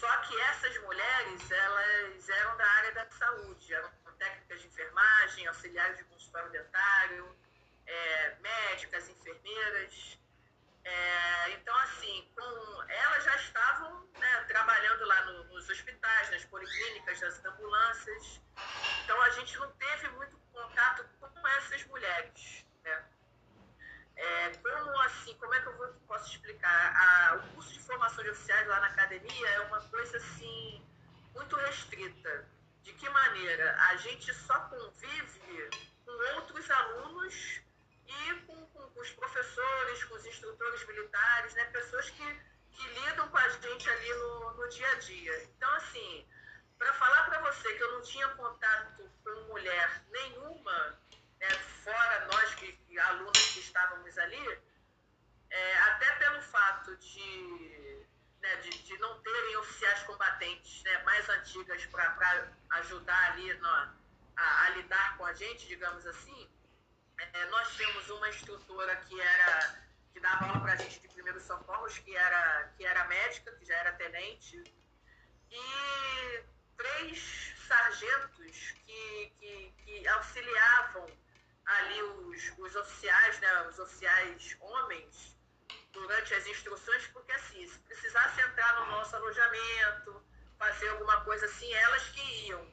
Só 0.00 0.16
que 0.22 0.40
essas 0.40 0.78
mulheres, 0.78 1.50
elas 1.50 2.28
eram 2.30 2.56
da 2.56 2.66
área 2.66 2.92
da 2.92 3.10
saúde, 3.10 3.74
eram 3.74 3.90
técnicas 4.18 4.62
de 4.62 4.68
enfermagem, 4.68 5.46
auxiliares 5.46 5.98
de 5.98 6.04
consultório 6.04 6.50
dentário, 6.50 7.36
é, 7.86 8.34
médicas, 8.40 9.10
enfermeiras. 9.10 10.18
É, 10.84 11.50
então, 11.50 11.76
assim, 11.80 12.32
com, 12.34 12.82
elas 12.88 13.24
já 13.24 13.36
estavam 13.36 14.08
né, 14.18 14.44
trabalhando 14.48 15.04
lá 15.04 15.22
no, 15.26 15.44
nos 15.44 15.68
hospitais, 15.68 16.30
nas 16.30 16.46
policlínicas, 16.46 17.20
nas 17.20 17.44
ambulâncias. 17.44 18.40
Então, 19.04 19.20
a 19.20 19.30
gente 19.30 19.54
não 19.58 19.70
teve 19.72 20.08
muito 20.12 20.38
contato 20.50 21.04
com 21.20 21.48
essas 21.48 21.84
mulheres. 21.84 22.64
É, 24.20 24.50
como 24.50 25.00
assim, 25.00 25.34
como 25.38 25.54
é 25.54 25.60
que 25.62 25.68
eu 25.68 25.76
vou, 25.78 25.88
posso 26.06 26.30
explicar? 26.30 26.94
A, 26.94 27.36
o 27.36 27.54
curso 27.54 27.72
de 27.72 27.80
formação 27.80 28.22
de 28.22 28.28
oficiais 28.28 28.68
lá 28.68 28.78
na 28.80 28.88
academia 28.88 29.48
é 29.48 29.60
uma 29.60 29.80
coisa 29.80 30.18
assim 30.18 30.86
muito 31.34 31.56
restrita. 31.56 32.46
De 32.82 32.92
que 32.92 33.08
maneira? 33.08 33.76
A 33.88 33.96
gente 33.96 34.32
só 34.34 34.60
convive 34.68 35.70
com 36.04 36.12
outros 36.36 36.70
alunos 36.70 37.62
e 38.06 38.34
com, 38.46 38.66
com, 38.66 38.90
com 38.90 39.00
os 39.00 39.10
professores, 39.12 40.04
com 40.04 40.14
os 40.16 40.26
instrutores 40.26 40.86
militares, 40.86 41.54
né? 41.54 41.64
pessoas 41.66 42.10
que, 42.10 42.40
que 42.72 42.88
lidam 42.88 43.26
com 43.26 43.38
a 43.38 43.48
gente 43.48 43.88
ali 43.88 44.14
no, 44.16 44.52
no 44.52 44.68
dia 44.68 44.90
a 44.90 44.94
dia. 44.96 45.44
Então, 45.44 45.74
assim, 45.76 46.26
para 46.78 46.92
falar 46.92 47.24
para 47.24 47.40
você 47.40 47.72
que 47.72 47.82
eu 47.82 47.92
não 47.92 48.02
tinha 48.02 48.28
contato 48.28 49.10
com 49.24 49.30
mulher 49.48 50.02
nenhuma, 50.10 50.98
né, 51.40 51.48
fora 51.84 52.28
nós 52.32 52.54
que, 52.56 52.78
que, 52.90 52.98
alunos 52.98 53.52
que 53.52 53.60
estávamos 53.60 54.18
ali, 54.18 54.60
é, 55.48 55.78
até 55.78 56.10
pelo 56.16 56.42
fato 56.42 56.96
de, 56.96 58.06
né, 58.42 58.56
de, 58.56 58.70
de, 58.82 58.98
não 58.98 59.20
terem 59.20 59.56
oficiais 59.58 60.02
combatentes 60.02 60.82
né, 60.82 61.02
mais 61.04 61.28
antigas 61.28 61.86
para 61.86 62.48
ajudar 62.70 63.32
ali 63.32 63.52
a, 63.52 64.64
a, 64.64 64.70
lidar 64.70 65.16
com 65.16 65.24
a 65.24 65.32
gente, 65.34 65.68
digamos 65.68 66.04
assim, 66.04 66.50
é, 67.16 67.46
nós 67.46 67.76
tínhamos 67.76 68.10
uma 68.10 68.28
instrutora 68.28 68.96
que 68.96 69.20
era 69.20 69.88
que 70.12 70.18
dava 70.18 70.46
aula 70.46 70.60
para 70.60 70.72
a 70.72 70.76
gente 70.76 70.98
de 70.98 71.08
primeiros 71.08 71.44
socorros, 71.44 71.96
que 71.98 72.16
era, 72.16 72.72
que 72.76 72.84
era 72.84 73.04
médica, 73.06 73.52
que 73.52 73.64
já 73.64 73.76
era 73.76 73.92
tenente, 73.92 74.60
e 75.48 76.44
três 76.76 77.54
sargentos 77.68 78.72
que, 78.84 79.32
que, 79.38 79.72
que 79.84 80.08
auxiliavam 80.08 81.06
ali 81.64 82.02
os, 82.02 82.52
os 82.58 82.76
oficiais, 82.76 83.38
né, 83.40 83.68
os 83.68 83.78
oficiais 83.78 84.56
homens, 84.60 85.36
durante 85.92 86.34
as 86.34 86.46
instruções, 86.46 87.06
porque 87.08 87.32
assim, 87.32 87.66
se 87.66 87.78
precisasse 87.80 88.40
entrar 88.40 88.80
no 88.80 88.86
nosso 88.92 89.14
alojamento, 89.16 90.22
fazer 90.58 90.88
alguma 90.90 91.20
coisa 91.22 91.46
assim, 91.46 91.72
elas 91.72 92.08
que 92.10 92.48
iam, 92.48 92.66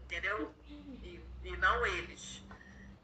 entendeu? 0.00 0.54
E, 0.66 1.22
e 1.42 1.56
não 1.58 1.86
eles. 1.86 2.42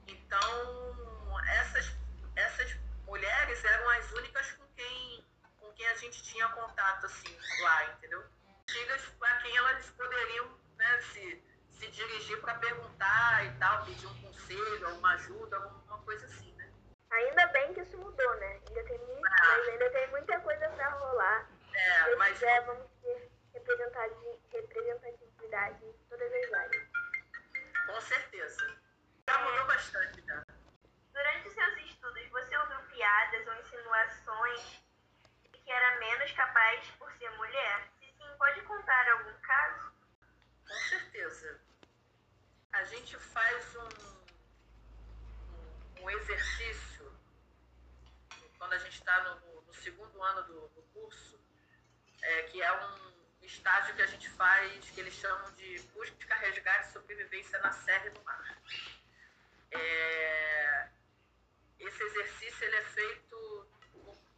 Então, 0.06 1.40
essas, 1.60 1.92
essas 2.36 2.76
mulheres 3.06 3.64
eram 3.64 3.90
as 3.90 4.10
únicas 4.12 4.52
com 4.52 4.66
quem, 4.76 5.24
com 5.58 5.72
quem 5.72 5.86
a 5.88 5.96
gente 5.96 6.22
tinha 6.22 6.48
contato, 6.48 7.06
assim, 7.06 7.36
lá, 7.62 7.92
entendeu? 7.92 8.24
Antigas 8.62 9.02
a 9.22 9.36
quem 9.38 9.56
elas 9.56 9.86
poderiam 9.90 10.58
né, 10.76 11.00
se, 11.12 11.44
se 11.70 11.86
dirigir 11.88 12.40
para 12.40 12.54
perguntar 12.54 13.44
e 13.46 13.50
tal, 13.58 13.84
pedir 13.84 14.06
um 14.06 14.14
conselho, 14.50 14.86
alguma 14.86 15.14
ajuda, 15.14 15.56
alguma 15.56 15.98
coisa 16.02 16.26
assim, 16.26 16.52
né? 16.54 16.70
Ainda 17.10 17.46
bem 17.48 17.74
que 17.74 17.80
isso 17.80 17.96
mudou, 17.96 18.34
né? 18.36 18.60
Ainda 18.68 18.84
tem, 18.84 18.98
muito, 18.98 19.26
ah. 19.26 19.46
mas 19.48 19.68
ainda 19.68 19.90
tem 19.90 20.10
muita 20.10 20.40
coisa 20.40 20.68
para 20.70 20.88
rolar. 20.90 21.48
É, 21.74 22.04
Se 22.04 22.16
mas... 22.16 22.32
quiser, 22.32 22.64
vamos 22.66 22.90
ter 23.00 23.30
representatividade 24.52 25.84
em 25.84 25.92
todas 26.08 26.32
as 26.32 26.52
áreas. 26.52 26.88
Com 27.86 28.00
certeza. 28.00 28.76
Já 29.28 29.38
mudou 29.38 29.66
bastante, 29.66 30.24
já. 30.26 30.44
Durante 31.12 31.48
os 31.48 31.54
seus 31.54 31.76
estudos, 31.78 32.28
você 32.30 32.56
ouviu 32.56 32.80
piadas 32.94 33.46
ou 33.46 33.54
insinuações 33.54 34.82
de 35.42 35.58
que 35.58 35.70
era 35.70 35.98
menos 35.98 36.32
capaz 36.32 36.86
por 36.98 37.12
ser 37.12 37.30
mulher? 37.30 37.88
Se 37.98 38.06
sim, 38.06 38.36
pode 38.38 38.62
contar 38.62 39.08
algum 39.10 39.34
caso? 39.40 39.92
Com 40.66 40.74
certeza. 40.88 41.60
A 42.72 42.84
gente 42.84 43.18
faz 43.18 43.76
um, 43.76 44.19
um, 46.02 46.10
exercício 46.10 47.12
quando 48.58 48.72
a 48.74 48.78
gente 48.78 48.94
está 48.94 49.22
no, 49.24 49.62
no, 49.62 49.74
segundo 49.74 50.22
ano 50.22 50.42
do, 50.44 50.68
do 50.68 50.82
curso, 50.92 51.40
é, 52.22 52.42
que 52.44 52.60
é 52.60 52.72
um 52.72 53.12
estágio 53.42 53.94
que 53.94 54.02
a 54.02 54.06
gente 54.06 54.28
faz, 54.30 54.90
que 54.90 55.00
eles 55.00 55.14
chamam 55.14 55.52
de 55.54 55.78
busca, 55.94 56.34
resgate 56.34 56.88
e 56.88 56.92
sobrevivência 56.92 57.58
na 57.60 57.72
serra 57.72 58.06
e 58.06 58.10
no 58.10 58.22
mar. 58.22 58.58
É, 59.70 60.88
esse 61.78 62.02
exercício 62.02 62.64
ele 62.64 62.76
é 62.76 62.82
feito 62.82 63.66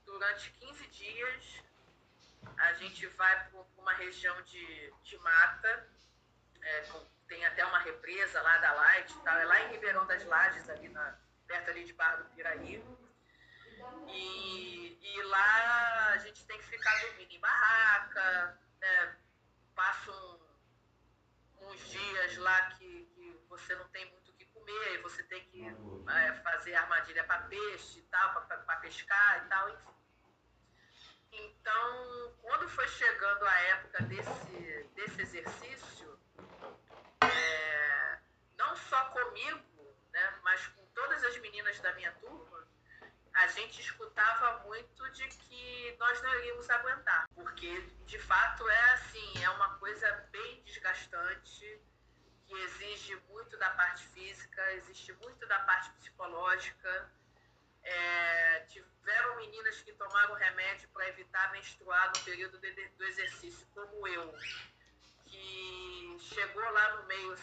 durante 0.05 0.51
15 0.53 0.87
dias. 0.88 1.62
A 2.59 2.72
gente 2.75 3.07
vai 3.09 3.48
para 3.48 3.61
uma 3.77 3.92
região 3.94 4.40
de, 4.42 4.92
de 5.03 5.18
mata, 5.18 5.88
é, 6.61 6.81
com, 6.83 7.05
tem 7.27 7.44
até 7.46 7.64
uma 7.64 7.79
represa 7.79 8.40
lá 8.42 8.59
da 8.59 8.72
Light, 8.72 9.14
tá? 9.22 9.40
é 9.40 9.44
lá 9.44 9.61
em 9.62 9.72
Ribeirão 9.72 10.07
das 10.07 10.25
Lages, 10.25 10.68
ali 10.68 10.88
na, 10.88 11.18
perto 11.46 11.70
ali 11.70 11.85
de 11.85 11.92
Barra 11.92 12.16
do 12.16 12.31
Piraí. 12.31 12.83
E, 14.09 14.98
e 15.00 15.22
lá 15.24 16.12
a 16.12 16.18
gente 16.18 16.44
tem 16.46 16.59
que 16.59 16.66
ficar 16.66 17.00
dormindo 17.00 17.33
em 17.33 17.40
barraca, 17.40 18.59
né? 18.81 19.16
passa 19.74 20.11
um, 20.11 20.38
uns 21.62 21.88
dias 21.88 22.37
lá 22.38 22.70
que, 22.70 23.05
que 23.14 23.40
você 23.48 23.74
não 23.74 23.88
tem 23.88 24.11
muito 24.11 24.31
o 24.31 24.35
que 24.35 24.44
comer, 24.46 25.02
você 25.02 25.22
tem 25.24 25.44
que 25.46 25.66
é, 25.66 26.33
fazer 26.42 26.74
armadilha 26.74 27.24
para 27.24 27.42
peixe 27.42 27.98
e 27.98 28.02
tal, 28.02 28.46
para 28.46 28.76
pescar 28.76 29.44
e 29.44 29.48
tal, 29.48 29.68
enfim. 29.70 29.92
Então, 31.33 32.37
quando 32.42 32.68
foi 32.68 32.87
chegando 32.88 33.46
a 33.46 33.61
época 33.61 34.02
desse, 34.02 34.90
desse 34.94 35.22
exercício, 35.22 36.18
é, 37.22 38.18
não 38.59 38.76
só 38.76 39.05
comigo, 39.07 39.96
né, 40.12 40.40
mas 40.42 40.66
com 40.68 40.85
todas 40.94 41.24
as 41.24 41.37
meninas 41.38 41.72
da 41.83 41.92
minha 41.95 42.12
turma, 42.12 42.66
a 43.35 43.47
gente 43.49 43.81
escutava 43.81 44.62
muito 44.64 45.11
de 45.11 45.27
que 45.29 45.97
nós 45.99 46.23
não 46.23 46.35
iríamos 46.38 46.68
aguentar, 46.71 47.29
porque 47.35 47.81
de 48.07 48.18
fato 48.18 48.68
é 48.68 48.92
assim, 48.92 49.42
é 49.42 49.51
uma 49.51 49.79
coisa 49.79 50.11
bem 50.31 50.62
desgastante, 50.62 51.81
que 52.47 52.55
exige 52.55 53.16
muito 53.31 53.57
da 53.57 53.71
parte 53.71 54.07
física, 54.09 54.73
existe 54.75 55.12
muito 55.14 55.47
da 55.47 55.59
parte 55.61 55.90
psicológica. 55.92 57.11
É, 57.83 58.61
tiveram 58.68 59.37
meninas 59.37 59.81
que 59.83 59.92
tomaram 59.95 60.35
remédio 60.35 60.88
para 60.90 61.09
evitar 61.09 61.51
menstruar 61.51 62.12
no 62.14 62.25
período 62.25 62.59
de, 62.59 62.88
do 62.90 63.05
exercício, 63.05 63.66
como 63.75 64.07
eu, 64.07 64.33
que 65.25 66.16
chegou 66.21 66.71
lá 66.71 66.97
no 66.97 67.07
meio, 67.07 67.37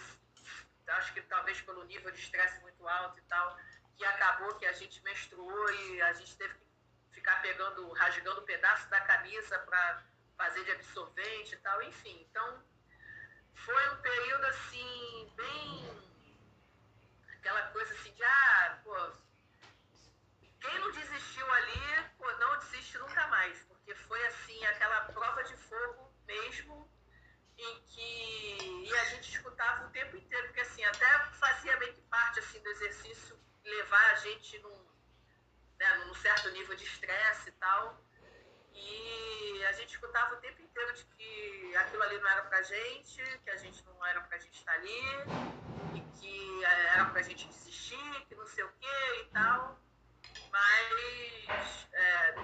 acho 0.87 1.13
que 1.13 1.21
talvez 1.23 1.59
pelo 1.61 1.83
nível 1.83 2.11
de 2.11 2.19
estresse 2.19 2.61
muito 2.61 2.87
alto 2.87 3.17
e 3.17 3.21
tal, 3.23 3.57
acabou 4.05 4.55
que 4.55 4.65
a 4.65 4.73
gente 4.73 5.01
menstruou 5.03 5.71
e 5.71 6.01
a 6.01 6.13
gente 6.13 6.35
teve 6.37 6.53
que 6.53 6.65
ficar 7.11 7.41
pegando, 7.41 7.91
rasgando 7.91 8.41
pedaço 8.43 8.89
da 8.89 9.01
camisa 9.01 9.59
para 9.59 10.03
fazer 10.37 10.63
de 10.63 10.71
absorvente 10.71 11.53
e 11.55 11.57
tal, 11.57 11.81
enfim. 11.83 12.25
Então, 12.29 12.63
foi 13.53 13.89
um 13.89 13.97
período 13.97 14.45
assim, 14.45 15.33
bem. 15.35 16.09
aquela 17.35 17.63
coisa 17.67 17.93
assim 17.93 18.13
de, 18.13 18.23
ah, 18.23 18.79
pô, 18.83 19.11
quem 20.61 20.79
não 20.79 20.91
desistiu 20.91 21.49
ali, 21.51 22.09
pô, 22.17 22.31
não 22.33 22.57
desiste 22.59 22.97
nunca 22.97 23.27
mais, 23.27 23.63
porque 23.63 23.95
foi 23.95 24.25
assim, 24.27 24.65
aquela 24.65 25.01
prova 25.05 25.43
de 25.43 25.55
fogo 25.55 26.13
mesmo, 26.25 26.89
em 27.57 27.81
que 27.81 28.85
e 28.89 28.97
a 28.97 29.05
gente 29.05 29.35
escutava 29.35 29.85
o 29.85 29.89
tempo 29.91 30.17
inteiro, 30.17 30.47
porque 30.47 30.61
assim, 30.61 30.83
até 30.83 31.19
fazia 31.39 31.77
meio 31.77 31.93
que 31.93 32.01
parte 32.03 32.39
assim, 32.39 32.61
do 32.61 32.69
exercício 32.69 33.39
levar 33.63 34.11
a 34.11 34.15
gente 34.15 34.57
num, 34.59 34.87
né, 35.77 35.93
num 36.05 36.13
certo 36.15 36.49
nível 36.51 36.75
de 36.75 36.85
estresse 36.85 37.49
e 37.49 37.51
tal. 37.53 38.01
E 38.73 39.65
a 39.65 39.71
gente 39.73 39.91
escutava 39.91 40.35
o 40.35 40.37
tempo 40.39 40.61
inteiro 40.61 40.93
de 40.93 41.05
que 41.05 41.75
aquilo 41.75 42.03
ali 42.03 42.17
não 42.19 42.29
era 42.29 42.43
pra 42.43 42.58
gente, 42.69 43.23
que 43.43 43.49
a 43.49 43.57
gente 43.57 43.83
não 43.85 44.05
era 44.05 44.21
pra 44.21 44.37
gente 44.37 44.57
estar 44.59 44.73
ali, 44.73 45.01
e 45.95 46.01
que 46.17 46.63
era 46.93 47.05
pra 47.05 47.21
gente 47.23 47.47
desistir, 47.47 48.25
que 48.27 48.35
não 48.35 48.45
sei 48.45 48.63
o 48.63 48.71
que 48.73 49.21
e 49.21 49.25
tal. 49.33 49.79
Mas 50.51 51.87
é, 51.93 52.35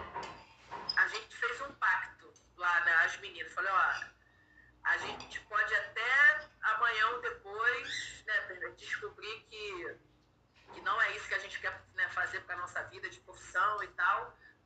a 0.98 1.08
gente 1.08 1.36
fez 1.36 1.62
um 1.62 1.74
pacto 1.76 2.34
lá, 2.58 2.80
né, 2.86 2.94
as 3.06 3.18
meninas. 3.18 3.54
Falei, 3.54 3.72
ó, 3.72 4.06
a 4.84 4.98
gente 4.98 5.40
pode 5.42 5.76
até 5.76 6.50
amanhã 6.62 7.08
ou 7.10 7.22
depois 7.22 8.24
né, 8.26 8.74
descobrir 8.78 9.42
que, 9.50 9.98
que 10.74 10.82
não 10.82 11.00
é 11.02 11.16
isso 11.16 11.28
que 11.28 11.36
a 11.36 11.40
gente 11.40 11.60
quer 11.60 11.84
né, 11.94 12.10
fazer 12.10 12.42
para 12.42 12.56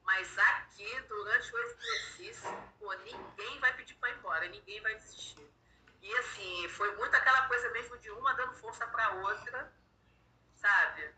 Mas 0.09 0.37
aqui, 0.37 1.01
durante 1.07 1.53
o 1.53 1.57
exercício, 1.59 2.71
pô, 2.79 2.91
ninguém 2.93 3.59
vai 3.59 3.73
pedir 3.75 3.93
para 3.95 4.09
ir 4.09 4.17
embora, 4.17 4.47
ninguém 4.47 4.81
vai 4.81 4.95
desistir. 4.95 5.48
E 6.09 6.13
assim, 6.17 6.67
foi 6.69 6.95
muito 6.95 7.15
aquela 7.15 7.43
coisa 7.43 7.69
mesmo 7.69 7.95
de 7.99 8.09
uma 8.09 8.33
dando 8.33 8.55
força 8.55 8.83
para 8.87 9.11
outra, 9.21 9.71
sabe? 10.55 11.13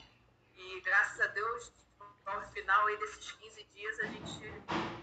E 0.54 0.82
graças 0.82 1.22
a 1.22 1.28
Deus, 1.28 1.72
no 2.26 2.42
final 2.52 2.88
aí 2.88 2.98
desses 2.98 3.32
15 3.32 3.64
dias, 3.74 4.00
a 4.02 4.06
gente 4.08 4.50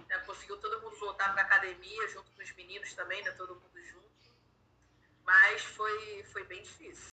né, 0.06 0.18
conseguiu 0.26 0.58
todo 0.58 0.82
mundo 0.82 0.94
voltar 0.98 1.32
para 1.32 1.40
academia, 1.40 2.06
junto 2.08 2.30
com 2.32 2.42
os 2.42 2.52
meninos 2.54 2.92
também, 2.92 3.22
né, 3.22 3.30
todo 3.30 3.54
mundo 3.54 3.82
junto. 3.82 4.30
Mas 5.24 5.64
foi, 5.64 6.22
foi 6.24 6.44
bem 6.44 6.60
difícil. 6.60 7.08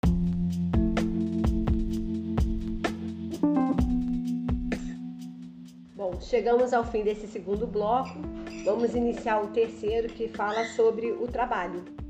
Bom, 5.95 6.19
chegamos 6.19 6.73
ao 6.73 6.83
fim 6.83 7.05
desse 7.05 7.25
segundo 7.25 7.65
bloco. 7.65 8.19
Vamos 8.65 8.93
iniciar 8.93 9.41
o 9.41 9.53
terceiro 9.53 10.09
que 10.09 10.27
fala 10.27 10.65
sobre 10.75 11.13
o 11.13 11.25
trabalho. 11.25 12.03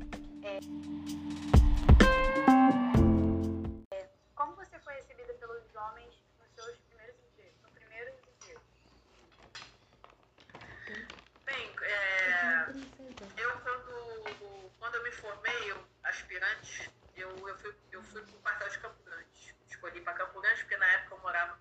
Aspirante, 16.36 16.90
eu, 17.16 17.48
eu 17.48 17.56
fui, 17.58 17.74
eu 17.92 18.02
fui 18.02 18.22
para 18.22 18.36
o 18.36 18.40
quartel 18.40 18.68
de 18.68 18.78
Campo 18.78 19.02
Grande. 19.04 19.56
Escolhi 19.68 20.00
para 20.02 20.14
Campo 20.14 20.40
Grande 20.40 20.60
porque 20.60 20.76
na 20.76 20.86
época 20.86 21.14
eu 21.14 21.20
morava, 21.20 21.58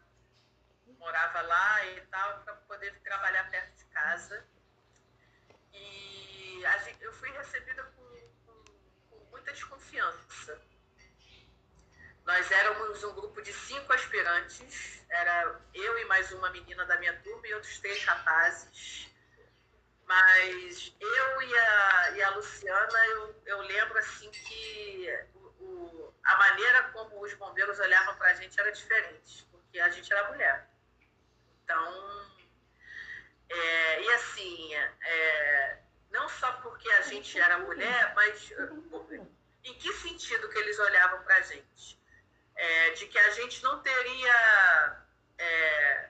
morava 1.00 1.42
lá 1.42 1.86
e 1.86 2.02
tal, 2.02 2.44
para 2.44 2.56
poder 2.56 3.00
trabalhar 3.02 3.50
perto 3.50 3.76
de 3.78 3.86
casa. 3.86 4.46
E 5.74 6.62
gente, 6.84 7.04
eu 7.04 7.14
fui 7.14 7.30
recebida 7.32 7.84
com, 7.84 8.30
com, 8.46 8.64
com 9.10 9.26
muita 9.32 9.52
desconfiança. 9.54 10.62
Nós 12.26 12.52
éramos 12.52 13.04
um 13.04 13.14
grupo 13.14 13.42
de 13.42 13.54
cinco 13.54 13.94
aspirantes, 13.94 15.06
era 15.10 15.62
eu 15.74 16.00
e 16.00 16.06
mais 16.06 16.32
uma 16.32 16.50
menina 16.50 16.84
da 16.86 16.98
minha 16.98 17.18
turma 17.22 17.48
e 17.48 17.54
outros 17.54 17.78
três 17.80 18.04
rapazes. 18.04 19.14
Mas 20.08 20.94
eu 21.00 21.41
e 21.41 21.58
a, 21.58 22.12
e 22.12 22.24
a 22.24 22.30
Luciana, 22.32 23.08
eu, 23.08 23.41
eu 23.46 23.62
lembro 23.62 23.98
assim 23.98 24.30
que 24.32 25.10
o, 25.36 25.39
o- 25.63 26.13
a 26.24 26.38
maneira 26.38 26.84
como 26.91 27.22
os 27.22 27.34
bombeiros 27.36 27.80
olhavam 27.80 28.15
para 28.15 28.32
a 28.32 28.34
gente 28.36 28.60
era 28.60 28.72
diferente, 28.72 29.46
porque 29.52 29.80
a 29.80 29.89
gente 29.89 30.12
era 30.13 30.30
mulher. 30.32 30.70
Então, 31.63 32.36
é, 33.50 34.02
e 34.04 34.10
assim, 34.13 34.74
é, 34.76 35.78
não 36.12 36.28
só 36.30 36.52
porque 36.62 36.89
a 36.91 37.02
gente 37.02 37.39
era 37.39 37.60
mulher, 37.60 38.13
mas 38.15 38.52
em 39.63 39.74
que 39.76 39.94
sentido 39.94 40.50
que 40.50 40.58
eles 40.60 40.80
olhavam 40.80 41.22
para 41.24 41.36
a 41.38 41.41
gente? 41.41 42.00
É, 42.56 42.91
de 42.91 43.08
que 43.08 43.18
a 43.20 43.32
gente 43.32 43.62
não 43.63 43.82
teria 43.82 44.98
é, 45.38 46.10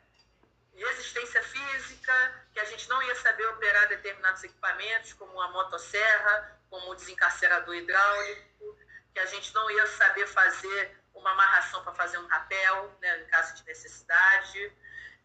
resistência 0.83 1.41
física, 1.43 2.45
que 2.53 2.59
a 2.59 2.65
gente 2.65 2.87
não 2.89 3.01
ia 3.03 3.15
saber 3.15 3.45
operar 3.47 3.87
determinados 3.87 4.43
equipamentos, 4.43 5.13
como 5.13 5.39
a 5.41 5.51
motosserra, 5.51 6.59
como 6.69 6.91
o 6.91 6.95
desencarcerador 6.95 7.75
hidráulico, 7.75 8.77
que 9.13 9.19
a 9.19 9.25
gente 9.25 9.53
não 9.53 9.69
ia 9.71 9.87
saber 9.87 10.27
fazer 10.27 10.97
uma 11.13 11.31
amarração 11.31 11.81
para 11.83 11.93
fazer 11.93 12.17
um 12.17 12.27
rapel, 12.27 12.97
né, 13.01 13.21
em 13.21 13.27
caso 13.27 13.55
de 13.55 13.65
necessidade, 13.65 14.73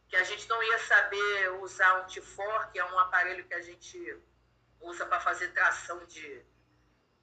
que 0.08 0.16
a 0.16 0.24
gente 0.24 0.48
não 0.48 0.62
ia 0.62 0.78
saber 0.78 1.52
usar 1.60 2.00
um 2.00 2.06
Tifor, 2.06 2.70
que 2.70 2.78
é 2.78 2.84
um 2.84 2.98
aparelho 2.98 3.44
que 3.44 3.54
a 3.54 3.62
gente 3.62 4.18
usa 4.80 5.04
para 5.06 5.20
fazer 5.20 5.48
tração 5.48 6.04
de, 6.06 6.44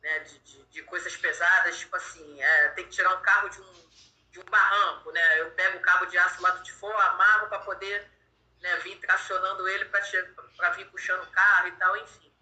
né, 0.01 0.19
de, 0.19 0.39
de, 0.39 0.65
de 0.65 0.83
coisas 0.83 1.15
pesadas, 1.15 1.79
tipo 1.79 1.95
assim, 1.95 2.41
é, 2.41 2.69
tem 2.69 2.85
que 2.85 2.91
tirar 2.91 3.15
um 3.15 3.21
carro 3.21 3.49
de 3.49 3.61
um, 3.61 3.89
de 4.31 4.39
um 4.39 4.45
barranco, 4.45 5.11
né? 5.11 5.41
Eu 5.41 5.51
pego 5.51 5.77
o 5.77 5.81
cabo 5.81 6.05
de 6.05 6.17
aço 6.17 6.41
lá 6.41 6.51
do 6.51 6.63
Tifor, 6.63 6.93
amarro 6.93 7.47
para 7.47 7.59
poder 7.59 8.09
né, 8.61 8.75
vir 8.77 8.99
tracionando 8.99 9.67
ele 9.67 9.85
para 9.85 10.69
vir 10.71 10.89
puxando 10.89 11.23
o 11.23 11.31
carro 11.31 11.67
e 11.67 11.71
tal, 11.73 11.97
enfim. 11.97 12.33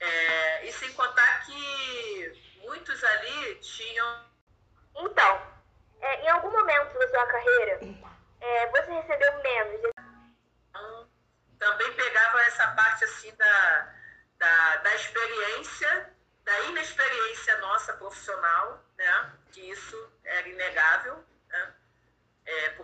É, 0.00 0.66
e 0.66 0.72
sem 0.72 0.92
contar 0.94 1.46
que 1.46 2.58
muitos 2.62 3.04
ali 3.04 3.54
tinham. 3.56 4.26
Então, 4.96 5.52
é, 6.00 6.24
em 6.24 6.28
algum 6.30 6.50
momento 6.50 6.98
da 6.98 7.08
sua 7.08 7.26
carreira, 7.26 7.80
é, 8.40 8.66
você 8.66 8.92
recebeu 8.92 9.42
menos. 9.42 9.80
então, 10.68 11.08
também 11.58 11.92
pegava 11.92 12.42
essa 12.42 12.66
parte 12.72 13.04
assim 13.04 13.32
da, 13.36 13.94
da, 14.38 14.76
da 14.76 14.94
experiência, 14.96 16.12
da 16.44 16.60
inexperiência 16.62 17.58
nossa 17.58 17.92
profissional, 17.94 18.84
né? 18.98 19.32
Que 19.52 19.70
isso 19.70 20.12
era 20.24 20.48
inegável, 20.48 21.24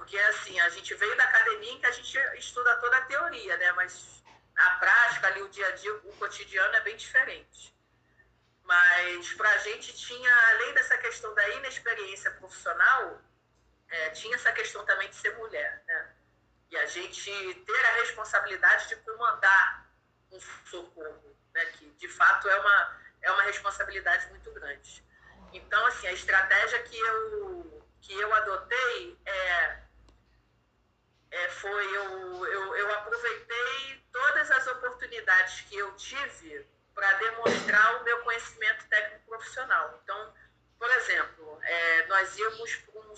porque 0.08 0.18
assim, 0.20 0.58
a 0.60 0.70
gente 0.70 0.94
veio 0.94 1.14
da 1.18 1.24
academia 1.24 1.70
em 1.70 1.78
que 1.78 1.84
a 1.86 1.90
gente 1.90 2.18
estuda 2.38 2.74
toda 2.78 2.96
a 2.96 3.02
teoria, 3.02 3.54
né? 3.58 3.72
Mas 3.72 4.24
a 4.56 4.70
prática 4.76 5.26
ali, 5.26 5.42
o 5.42 5.50
dia 5.50 5.68
a 5.68 5.72
dia, 5.72 5.94
o 5.96 6.16
cotidiano 6.16 6.74
é 6.76 6.80
bem 6.80 6.96
diferente. 6.96 7.76
Mas 8.64 9.34
para 9.34 9.50
a 9.50 9.58
gente 9.58 9.94
tinha, 9.94 10.34
além 10.52 10.72
dessa 10.72 10.96
questão 10.96 11.34
da 11.34 11.46
inexperiência 11.50 12.30
profissional, 12.30 13.20
é, 13.90 14.08
tinha 14.10 14.34
essa 14.34 14.50
questão 14.50 14.82
também 14.86 15.10
de 15.10 15.16
ser 15.16 15.36
mulher, 15.36 15.82
né? 15.86 16.14
E 16.70 16.78
a 16.78 16.86
gente 16.86 17.54
ter 17.66 17.84
a 17.84 17.94
responsabilidade 17.96 18.88
de 18.88 18.96
comandar 18.96 19.90
um 20.32 20.40
socorro, 20.70 21.36
né? 21.52 21.66
Que 21.66 21.84
de 21.90 22.08
fato 22.08 22.48
é 22.48 22.60
uma, 22.60 23.00
é 23.20 23.30
uma 23.30 23.42
responsabilidade 23.42 24.26
muito 24.28 24.50
grande. 24.52 25.04
Então, 25.52 25.84
assim, 25.84 26.06
a 26.06 26.12
estratégia 26.12 26.82
que 26.84 26.98
eu, 26.98 27.84
que 28.00 28.14
eu 28.14 28.34
adotei 28.34 29.18
é, 29.26 29.87
é, 31.30 31.48
foi 31.48 31.96
eu, 31.96 32.46
eu, 32.46 32.76
eu 32.76 32.94
aproveitei 32.94 34.04
todas 34.12 34.50
as 34.50 34.66
oportunidades 34.68 35.60
que 35.62 35.76
eu 35.76 35.94
tive 35.96 36.66
para 36.94 37.12
demonstrar 37.14 38.00
o 38.00 38.04
meu 38.04 38.20
conhecimento 38.22 38.86
técnico 38.88 39.26
profissional. 39.26 40.00
Então, 40.02 40.34
por 40.78 40.90
exemplo, 40.90 41.58
é, 41.62 42.06
nós 42.06 42.36
íamos 42.36 42.78
um, 42.94 43.14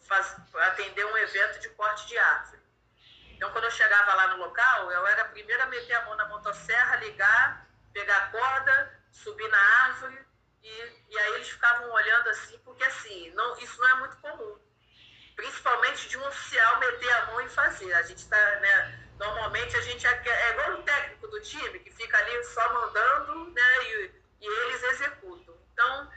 faz, 0.00 0.36
atender 0.54 1.04
um 1.04 1.16
evento 1.18 1.60
de 1.60 1.68
corte 1.70 2.06
de 2.08 2.18
árvore. 2.18 2.62
Então, 3.30 3.50
quando 3.52 3.64
eu 3.64 3.70
chegava 3.70 4.14
lá 4.14 4.28
no 4.28 4.44
local, 4.44 4.90
eu 4.90 5.06
era 5.06 5.22
a 5.22 5.28
primeira 5.28 5.64
a 5.64 5.66
meter 5.66 5.94
a 5.94 6.04
mão 6.04 6.16
na 6.16 6.28
motosserra, 6.28 6.96
ligar, 6.96 7.66
pegar 7.92 8.16
a 8.16 8.30
corda, 8.30 9.02
subir 9.10 9.48
na 9.48 9.58
árvore, 9.84 10.18
e, 10.62 10.68
e 11.10 11.18
aí 11.18 11.34
eles 11.34 11.48
ficavam 11.48 11.90
olhando 11.90 12.28
assim, 12.28 12.58
porque 12.60 12.84
assim, 12.84 13.30
não, 13.32 13.58
isso 13.58 13.80
não 13.80 13.88
é 13.88 13.94
muito 13.94 14.16
comum. 14.18 14.58
Principalmente 15.36 16.08
de 16.08 16.18
um 16.18 16.26
oficial 16.26 16.78
meter 16.78 17.12
a 17.12 17.26
mão 17.26 17.40
e 17.40 17.48
fazer. 17.48 17.92
A 17.94 18.02
gente 18.02 18.28
tá, 18.28 18.60
né, 18.60 18.98
normalmente 19.18 19.76
a 19.76 19.80
gente 19.80 20.06
é, 20.06 20.22
é 20.24 20.50
igual 20.50 20.80
o 20.80 20.82
técnico 20.82 21.28
do 21.28 21.40
time, 21.40 21.78
que 21.80 21.90
fica 21.90 22.18
ali 22.18 22.44
só 22.44 22.72
mandando, 22.72 23.50
né, 23.50 23.84
e, 23.84 24.10
e 24.40 24.46
eles 24.46 24.82
executam. 24.82 25.56
Então, 25.72 26.10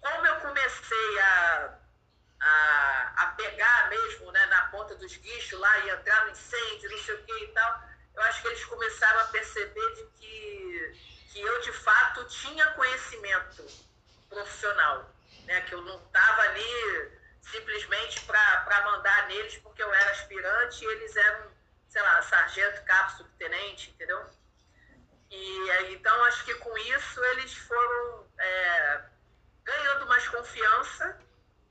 como 0.00 0.26
eu 0.26 0.36
comecei 0.36 1.18
a, 1.20 1.78
a, 2.40 3.12
a 3.16 3.26
pegar 3.36 3.88
mesmo 3.90 4.30
né, 4.32 4.46
na 4.46 4.62
ponta 4.68 4.94
dos 4.94 5.16
guichos 5.16 5.58
lá 5.58 5.78
e 5.78 5.90
entrar 5.90 6.24
no 6.24 6.30
incêndio, 6.30 6.90
não 6.90 6.98
sei 6.98 7.14
o 7.14 7.24
que 7.24 7.44
e 7.44 7.48
tal, 7.48 7.82
eu 8.14 8.22
acho 8.22 8.42
que 8.42 8.48
eles 8.48 8.64
começaram 8.64 9.20
a 9.20 9.24
perceber 9.26 9.94
de 9.94 10.04
que, 10.18 11.00
que 11.32 11.40
eu 11.40 11.60
de 11.60 11.72
fato 11.72 12.24
tinha 12.26 12.72
conhecimento 12.72 13.66
profissional, 14.28 15.10
né, 15.44 15.60
que 15.62 15.74
eu 15.74 15.82
não 15.82 15.98
estava 16.04 16.42
ali 16.42 17.12
simplesmente 17.42 18.20
para 18.22 18.82
mandar 18.84 19.28
neles 19.28 19.56
porque 19.58 19.82
eu 19.82 19.92
era 19.92 20.10
aspirante 20.10 20.84
e 20.84 20.88
eles 20.88 21.16
eram, 21.16 21.50
sei 21.88 22.02
lá, 22.02 22.22
sargento, 22.22 22.82
cabo, 22.84 23.10
subtenente, 23.16 23.90
entendeu? 23.90 24.28
E 25.30 25.70
é, 25.70 25.92
então 25.92 26.24
acho 26.24 26.44
que 26.44 26.54
com 26.54 26.76
isso 26.78 27.24
eles 27.24 27.54
foram 27.54 28.26
é, 28.38 29.02
ganhando 29.66 30.06
mais 30.06 30.26
confiança, 30.28 31.18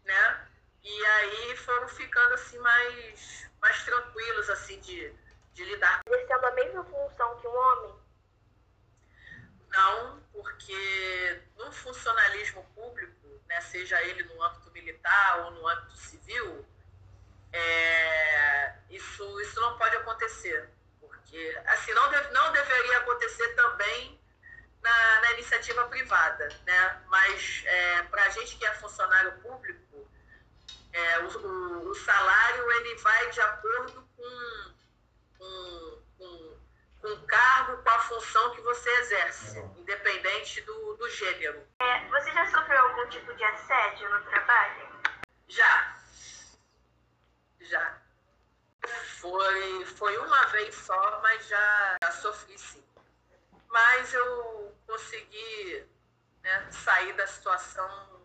né? 0.04 0.48
E 0.84 1.06
aí 1.06 1.58
foram 1.58 1.88
ficando 1.88 2.36
assim 2.36 2.60
mais, 2.60 3.50
mais 3.60 3.84
tranquilos 3.84 4.50
assim 4.50 4.80
de, 4.82 5.12
de 5.54 5.66
lidar. 5.66 6.02
Exercendo 6.06 6.46
a 6.46 6.52
mesma 6.52 6.84
função 6.84 7.40
que 7.40 7.48
um 7.48 7.56
homem? 7.56 7.96
Não, 9.70 10.22
porque 10.32 11.42
no 11.58 11.72
funcionalismo 11.72 12.64
público, 12.76 13.42
né, 13.48 13.60
seja 13.62 14.02
ele 14.04 14.24
no 14.24 14.44
âmbito 14.44 14.72
militar 14.72 15.40
ou 15.40 15.52
no 15.52 15.68
âmbito 15.68 15.98
civil, 15.98 16.66
é, 17.52 18.76
isso, 18.90 19.42
isso 19.42 19.60
não 19.60 19.78
pode 19.78 19.96
acontecer. 19.96 20.70
Porque 21.00 21.62
assim, 21.66 21.94
não, 21.94 22.10
deve, 22.10 22.30
não 22.32 22.52
deveria 22.52 22.98
acontecer 23.00 23.56
também 23.56 24.20
na, 24.86 25.20
na 25.22 25.34
iniciativa 25.34 25.88
privada. 25.88 26.48
Né? 26.66 27.02
Mas 27.08 27.64
é, 27.66 28.04
para 28.04 28.24
a 28.24 28.30
gente 28.30 28.58
que 28.58 28.66
é 28.66 28.74
funcionário 28.76 29.32
público, 29.40 30.08
é, 30.94 31.20
o, 31.20 31.38
o, 31.40 31.90
o 31.90 31.96
salário 31.96 32.72
ele 32.72 32.96
vai 32.96 33.30
de 33.32 33.42
acordo 33.42 34.08
com, 34.16 34.74
com, 35.38 36.02
com, 36.18 36.58
com 37.02 37.08
o 37.08 37.28
cargo, 37.28 37.84
com 37.84 37.90
a 37.90 38.00
função 38.16 38.52
que 38.52 38.62
você 38.62 38.90
exerce, 39.00 39.60
independente 39.78 40.62
do, 40.62 40.96
do 40.96 41.10
gênero. 41.10 41.68
É, 41.80 42.08
você 42.08 42.32
já 42.32 42.46
sofreu 42.50 42.80
algum 42.80 43.10
tipo 43.10 43.34
de 43.34 43.44
assédio 43.44 44.10
no 44.10 44.24
trabalho? 44.24 44.90
Já. 45.48 45.98
Já. 47.60 48.02
Foi, 49.20 49.86
foi 49.86 50.18
uma 50.18 50.46
vez 50.48 50.76
só, 50.76 51.22
mas 51.22 51.48
já, 51.48 51.98
já 52.04 52.12
sofri 52.12 52.58
sim. 52.58 52.84
Mas 53.68 54.14
eu 54.14 54.76
consegui 54.88 55.86
né, 56.42 56.72
sair 56.72 57.14
da 57.14 57.28
situação 57.28 58.22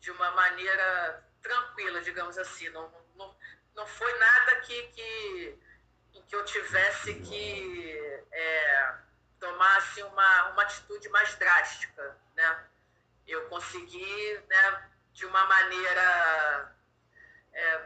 de 0.00 0.10
uma 0.10 0.30
maneira 0.30 1.22
tranquila, 1.42 2.00
digamos 2.00 2.38
assim. 2.38 2.68
Não, 2.70 2.90
não, 3.16 3.36
não 3.74 3.86
foi 3.86 4.18
nada 4.18 4.56
que, 4.60 4.82
que, 4.88 5.58
que 6.20 6.36
eu 6.36 6.44
tivesse 6.44 7.14
que 7.14 8.24
é, 8.32 8.94
tomar 9.40 9.76
assim, 9.78 10.02
uma, 10.02 10.50
uma 10.50 10.62
atitude 10.62 11.08
mais 11.08 11.34
drástica. 11.36 12.16
Né? 12.36 12.64
Eu 13.26 13.48
consegui, 13.48 14.40
né, 14.48 14.90
de 15.12 15.26
uma 15.26 15.46
maneira 15.46 16.74
é, 17.52 17.80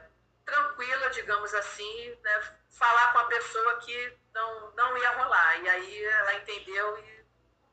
tranquila, 0.45 1.11
digamos 1.11 1.53
assim, 1.55 2.19
né, 2.23 2.43
falar 2.71 3.13
com 3.13 3.19
a 3.19 3.25
pessoa 3.27 3.79
que 3.79 4.17
não, 4.35 4.71
não 4.73 4.99
ia 4.99 5.11
rolar. 5.11 5.61
E 5.63 5.69
aí 5.69 6.05
ela 6.05 6.35
entendeu 6.35 6.99
e 6.99 7.17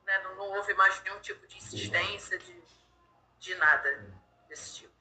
né, 0.05 0.19
não, 0.23 0.35
não, 0.35 0.57
houve 0.57 0.73
mais 0.73 1.01
nenhum 1.03 1.19
tipo 1.19 1.45
de 1.47 1.57
insistência, 1.57 2.37
de, 2.37 2.63
de 3.39 3.55
nada 3.55 4.05
desse 4.49 4.75
tipo. 4.75 4.93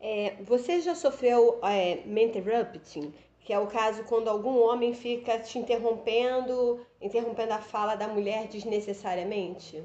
É, 0.00 0.36
você 0.42 0.80
já 0.80 0.94
sofreu 0.94 1.60
é, 1.62 1.92
interrupting, 2.06 3.14
que 3.44 3.52
é 3.52 3.58
o 3.58 3.66
caso 3.66 4.04
quando 4.04 4.28
algum 4.28 4.60
homem 4.62 4.94
fica 4.94 5.38
te 5.38 5.58
interrompendo, 5.58 6.86
interrompendo 7.00 7.52
a 7.52 7.58
fala 7.58 7.94
da 7.96 8.06
mulher 8.06 8.46
desnecessariamente? 8.46 9.82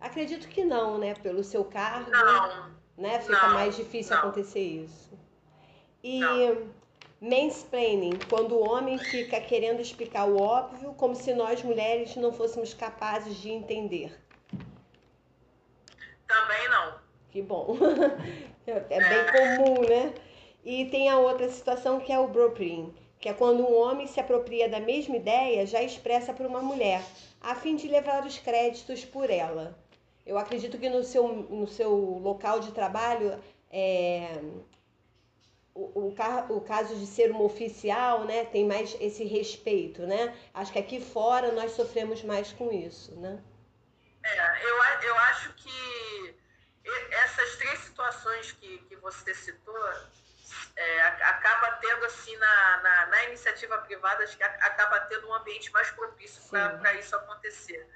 Acredito 0.00 0.48
que 0.48 0.64
não, 0.64 0.98
né? 0.98 1.14
Pelo 1.14 1.42
seu 1.42 1.64
cargo, 1.64 2.10
não, 2.10 2.70
né? 2.96 3.20
Fica 3.20 3.46
não, 3.46 3.54
mais 3.54 3.76
difícil 3.76 4.14
não. 4.16 4.22
acontecer 4.22 4.60
isso. 4.60 5.10
E 6.02 6.20
Não. 6.20 6.68
mansplaining, 7.20 8.18
quando 8.28 8.54
o 8.54 8.66
homem 8.66 8.96
fica 8.96 9.38
querendo 9.40 9.80
explicar 9.80 10.24
o 10.24 10.40
óbvio, 10.40 10.94
como 10.94 11.14
se 11.14 11.34
nós 11.34 11.62
mulheres 11.62 12.16
não 12.16 12.32
fôssemos 12.32 12.72
capazes 12.72 13.36
de 13.36 13.50
entender. 13.50 14.18
Também 16.26 16.68
não. 16.70 16.94
Que 17.30 17.42
bom. 17.42 17.76
É 18.66 19.00
bem 19.00 19.26
comum, 19.32 19.80
né? 19.82 20.14
E 20.64 20.84
tem 20.86 21.08
a 21.08 21.18
outra 21.18 21.48
situação 21.48 22.00
que 22.00 22.12
é 22.12 22.18
o 22.18 22.28
brokering, 22.28 22.94
que 23.18 23.28
é 23.28 23.34
quando 23.34 23.66
um 23.66 23.74
homem 23.80 24.06
se 24.06 24.20
apropria 24.20 24.68
da 24.68 24.80
mesma 24.80 25.16
ideia 25.16 25.66
já 25.66 25.82
expressa 25.82 26.32
por 26.32 26.46
uma 26.46 26.60
mulher, 26.60 27.02
a 27.40 27.54
fim 27.54 27.76
de 27.76 27.88
levar 27.88 28.26
os 28.26 28.38
créditos 28.38 29.04
por 29.04 29.30
ela. 29.30 29.78
Eu 30.26 30.38
acredito 30.38 30.78
que 30.78 30.88
no 30.88 31.02
seu, 31.02 31.28
no 31.28 31.66
seu 31.66 31.90
local 31.90 32.60
de 32.60 32.72
trabalho, 32.72 33.42
é, 33.70 34.40
o, 35.74 36.08
o, 36.08 36.56
o 36.56 36.60
caso 36.60 36.94
de 36.94 37.06
ser 37.06 37.30
uma 37.30 37.42
oficial, 37.42 38.24
né, 38.24 38.44
tem 38.44 38.66
mais 38.66 38.96
esse 39.00 39.24
respeito, 39.24 40.02
né? 40.02 40.36
Acho 40.52 40.72
que 40.72 40.78
aqui 40.78 41.00
fora 41.00 41.52
nós 41.52 41.72
sofremos 41.72 42.22
mais 42.22 42.52
com 42.52 42.70
isso, 42.70 43.14
né? 43.16 43.42
É, 44.22 44.64
eu, 44.64 44.76
eu 45.08 45.16
acho 45.16 45.54
que 45.54 46.34
essas 47.24 47.56
três 47.56 47.78
situações 47.80 48.52
que, 48.52 48.78
que 48.78 48.96
você 48.96 49.34
citou 49.34 49.74
é, 50.82 51.02
acaba 51.02 51.72
tendo 51.72 52.04
assim 52.06 52.34
na, 52.36 52.76
na, 52.78 53.06
na 53.06 53.24
iniciativa 53.24 53.78
privada 53.78 54.24
acho 54.24 54.36
que 54.36 54.42
acaba 54.42 55.00
tendo 55.00 55.28
um 55.28 55.34
ambiente 55.34 55.70
mais 55.72 55.90
propício 55.90 56.42
para 56.50 56.94
isso 56.94 57.14
acontecer 57.16 57.86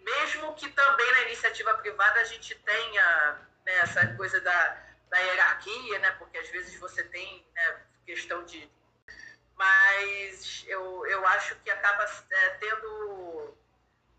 mesmo 0.00 0.54
que 0.54 0.68
também 0.70 1.12
na 1.12 1.22
iniciativa 1.22 1.74
privada 1.74 2.20
a 2.20 2.24
gente 2.24 2.54
tenha 2.54 3.38
né, 3.64 3.72
essa 3.78 4.06
coisa 4.14 4.40
da, 4.40 4.76
da 5.10 5.18
hierarquia 5.18 5.98
né 6.00 6.10
porque 6.12 6.38
às 6.38 6.48
vezes 6.50 6.78
você 6.78 7.02
tem 7.04 7.46
né, 7.54 7.80
questão 8.04 8.44
de 8.44 8.70
mas 9.56 10.64
eu, 10.68 11.06
eu 11.06 11.26
acho 11.28 11.56
que 11.56 11.70
acaba 11.70 12.04
é, 12.30 12.48
tendo 12.50 13.56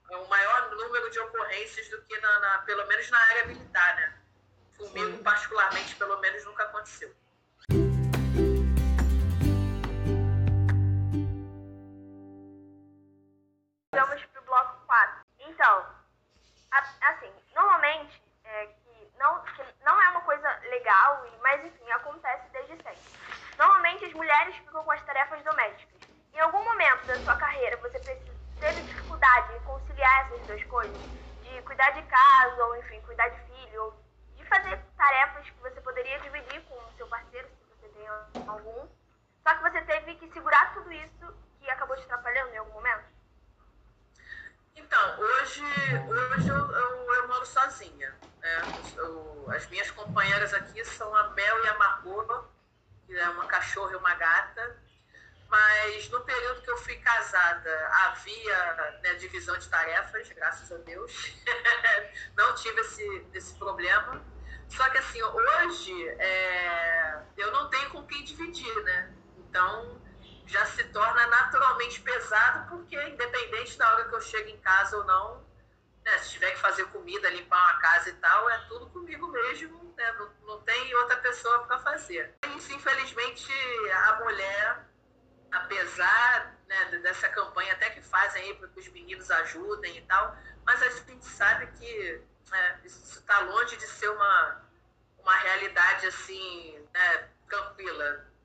um 0.09 0.25
maior 0.27 0.71
número 0.71 1.09
de 1.11 1.19
ocorrências 1.19 1.89
do 1.89 2.01
que 2.03 2.17
na, 2.19 2.39
na- 2.39 2.57
pelo 2.59 2.85
menos 2.87 3.09
na 3.11 3.19
área 3.19 3.45
militar, 3.45 3.95
né? 3.97 4.13
Comigo, 4.77 5.17
Sim. 5.17 5.23
particularmente, 5.23 5.95
pelo 5.95 6.17
menos 6.19 6.43
nunca 6.45 6.63
aconteceu. 6.63 7.13
Então 69.57 69.99
já 70.45 70.63
se 70.67 70.83
torna 70.85 71.25
naturalmente 71.27 71.99
pesado, 72.01 72.69
porque 72.69 72.95
independente 72.95 73.75
da 73.77 73.91
hora 73.91 74.07
que 74.07 74.13
eu 74.13 74.21
chego 74.21 74.49
em 74.49 74.57
casa 74.59 74.95
ou 74.95 75.03
não, 75.03 75.43
né, 76.05 76.17
se 76.19 76.33
tiver 76.33 76.51
que 76.51 76.59
fazer 76.59 76.85
comida, 76.85 77.29
limpar 77.31 77.57
uma 77.57 77.79
casa 77.79 78.09
e 78.09 78.13
tal, 78.13 78.49
é 78.51 78.59
tudo 78.69 78.87
comigo 78.91 79.27
mesmo, 79.27 79.93
né? 79.97 80.11
não, 80.13 80.29
não 80.45 80.61
tem 80.61 80.95
outra 80.95 81.17
pessoa 81.17 81.65
para 81.65 81.79
fazer. 81.79 82.35
Isso, 82.55 82.71
infelizmente, 82.71 83.51
a 84.05 84.19
mulher, 84.23 84.85
apesar 85.51 86.55
né, 86.67 86.85
dessa 86.99 87.27
campanha 87.29 87.73
até 87.73 87.89
que 87.89 88.01
fazem 88.01 88.43
aí 88.43 88.53
para 88.53 88.67
que 88.69 88.79
os 88.79 88.87
meninos 88.89 89.29
ajudem 89.31 89.97
e 89.97 90.01
tal, 90.03 90.37
mas 90.65 90.81
a 90.83 90.89
gente 90.89 91.25
sabe 91.25 91.65
que 91.77 92.21
né, 92.51 92.79
isso 92.85 93.19
está 93.19 93.39
longe 93.39 93.75
de 93.75 93.87
ser 93.87 94.09
uma, 94.09 94.61
uma 95.17 95.35
realidade 95.35 96.05
assim, 96.05 96.87
né, 96.93 97.27
tranquila. 97.49 98.36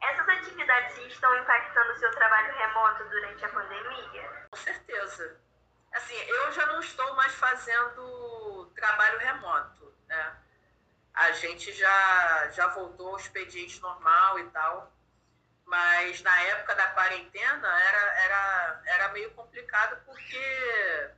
Essas 0.00 0.28
atividades 0.28 0.96
estão 0.98 1.36
impactando 1.36 1.92
o 1.92 1.96
seu 1.96 2.10
trabalho 2.12 2.54
remoto 2.54 3.04
durante 3.08 3.44
a 3.44 3.48
pandemia? 3.48 4.46
Com 4.50 4.56
certeza. 4.56 5.40
Assim, 5.92 6.14
eu 6.14 6.52
já 6.52 6.66
não 6.66 6.80
estou 6.80 7.14
mais 7.14 7.34
fazendo 7.34 8.70
trabalho 8.74 9.18
remoto, 9.18 9.94
né? 10.06 10.36
A 11.14 11.32
gente 11.32 11.72
já, 11.72 12.48
já 12.52 12.68
voltou 12.68 13.08
ao 13.08 13.16
expediente 13.16 13.80
normal 13.80 14.38
e 14.38 14.44
tal, 14.50 14.92
mas 15.64 16.22
na 16.22 16.42
época 16.42 16.74
da 16.76 16.86
quarentena 16.88 17.82
era, 17.82 17.98
era, 18.22 18.82
era 18.86 19.08
meio 19.08 19.30
complicado 19.32 20.00
porque 20.04 21.10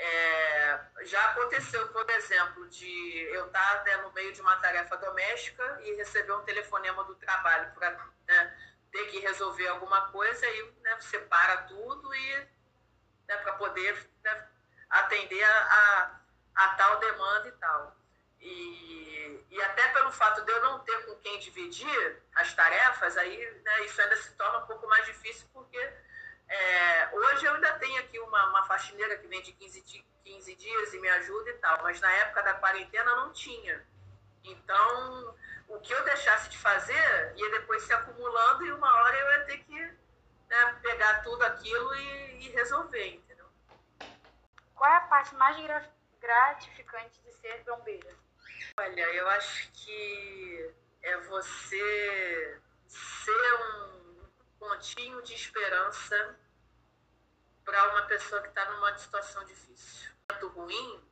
é, 0.00 0.80
já 1.06 1.30
aconteceu, 1.30 1.88
por 1.88 2.08
exemplo, 2.08 2.68
de 2.68 3.20
eu 3.32 3.46
estar 3.46 3.82
né, 3.84 3.96
no 3.96 4.12
meio 4.12 4.32
de 4.32 4.40
uma 4.40 4.56
tarefa 4.58 4.96
doméstica 4.96 5.80
e 5.82 5.94
receber 5.96 6.32
um 6.32 6.44
telefonema 6.44 7.02
do 7.04 7.16
trabalho 7.16 7.72
para 7.72 7.90
né, 8.28 8.58
ter 8.92 9.06
que 9.06 9.18
resolver 9.18 9.66
alguma 9.66 10.02
coisa, 10.12 10.46
aí 10.46 10.72
né, 10.82 10.96
você 11.00 11.18
para 11.18 11.62
tudo 11.62 12.14
e 12.14 12.48
né, 13.26 13.36
para 13.38 13.54
poder 13.54 14.08
né, 14.22 14.48
atender 14.88 15.42
a, 15.42 16.20
a, 16.54 16.64
a 16.64 16.68
tal 16.74 17.00
demanda 17.00 17.48
e 17.48 17.52
tal. 17.52 17.96
E, 18.40 19.46
e 19.50 19.62
até 19.62 19.88
pelo 19.88 20.12
fato 20.12 20.42
de 20.44 20.52
eu 20.52 20.62
não 20.62 20.78
ter 20.80 21.06
com 21.06 21.16
quem 21.16 21.40
dividir 21.40 22.22
as 22.36 22.54
tarefas, 22.54 23.16
aí 23.16 23.62
né, 23.64 23.84
isso 23.84 24.00
ainda 24.00 24.16
se 24.16 24.32
torna 24.36 24.58
um 24.58 24.66
pouco 24.66 24.86
mais 24.86 25.04
difícil, 25.06 25.48
porque 25.52 25.92
é, 26.48 27.08
hoje 27.12 27.46
eu 27.46 27.54
ainda 27.54 27.72
tenho 27.78 28.00
aqui 28.00 28.18
uma, 28.20 28.46
uma 28.50 28.64
faxineira 28.64 29.16
que 29.18 29.26
vem 29.26 29.42
de 29.42 29.52
15, 29.52 29.82
di- 29.82 30.06
15 30.24 30.54
dias 30.56 30.94
e 30.94 31.00
me 31.00 31.08
ajuda 31.08 31.50
e 31.50 31.54
tal, 31.54 31.82
mas 31.82 32.00
na 32.00 32.10
época 32.12 32.42
da 32.42 32.54
quarentena 32.54 33.14
não 33.16 33.32
tinha. 33.32 33.86
Então, 34.44 35.36
o 35.68 35.78
que 35.80 35.92
eu 35.92 36.04
deixasse 36.04 36.48
de 36.48 36.58
fazer 36.58 37.32
ia 37.36 37.50
depois 37.50 37.82
se 37.82 37.92
acumulando 37.92 38.64
e 38.64 38.72
uma 38.72 38.92
hora 38.94 39.16
eu 39.16 39.30
ia 39.32 39.44
ter 39.44 39.58
que 39.58 39.98
tudo 41.22 41.44
aquilo 41.44 41.94
e, 41.94 42.46
e 42.46 42.48
resolver, 42.50 43.06
entendeu? 43.06 43.46
Qual 44.74 44.90
é 44.90 44.96
a 44.96 45.00
parte 45.02 45.34
mais 45.34 45.56
gratificante 46.20 47.20
de 47.22 47.32
ser 47.32 47.62
bombeira? 47.64 48.14
Olha, 48.78 49.14
eu 49.14 49.28
acho 49.30 49.70
que 49.72 50.74
é 51.02 51.16
você 51.18 52.60
ser 52.86 53.54
um 53.54 53.97
pontinho 54.58 55.22
de 55.22 55.34
esperança 55.34 56.38
para 57.64 57.88
uma 57.90 58.02
pessoa 58.02 58.40
que 58.42 58.48
está 58.48 58.64
numa 58.70 58.96
situação 58.96 59.44
difícil. 59.44 60.10
Muito 60.30 60.48
ruim, 60.48 61.02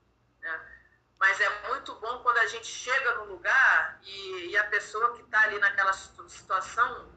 né? 0.40 0.76
mas 1.18 1.40
é 1.40 1.68
muito 1.68 1.94
bom 1.96 2.22
quando 2.22 2.38
a 2.38 2.46
gente 2.46 2.66
chega 2.66 3.14
no 3.16 3.24
lugar 3.24 3.98
e, 4.02 4.50
e 4.50 4.56
a 4.56 4.64
pessoa 4.64 5.14
que 5.14 5.22
está 5.22 5.42
ali 5.42 5.58
naquela 5.58 5.92
situação 5.92 7.12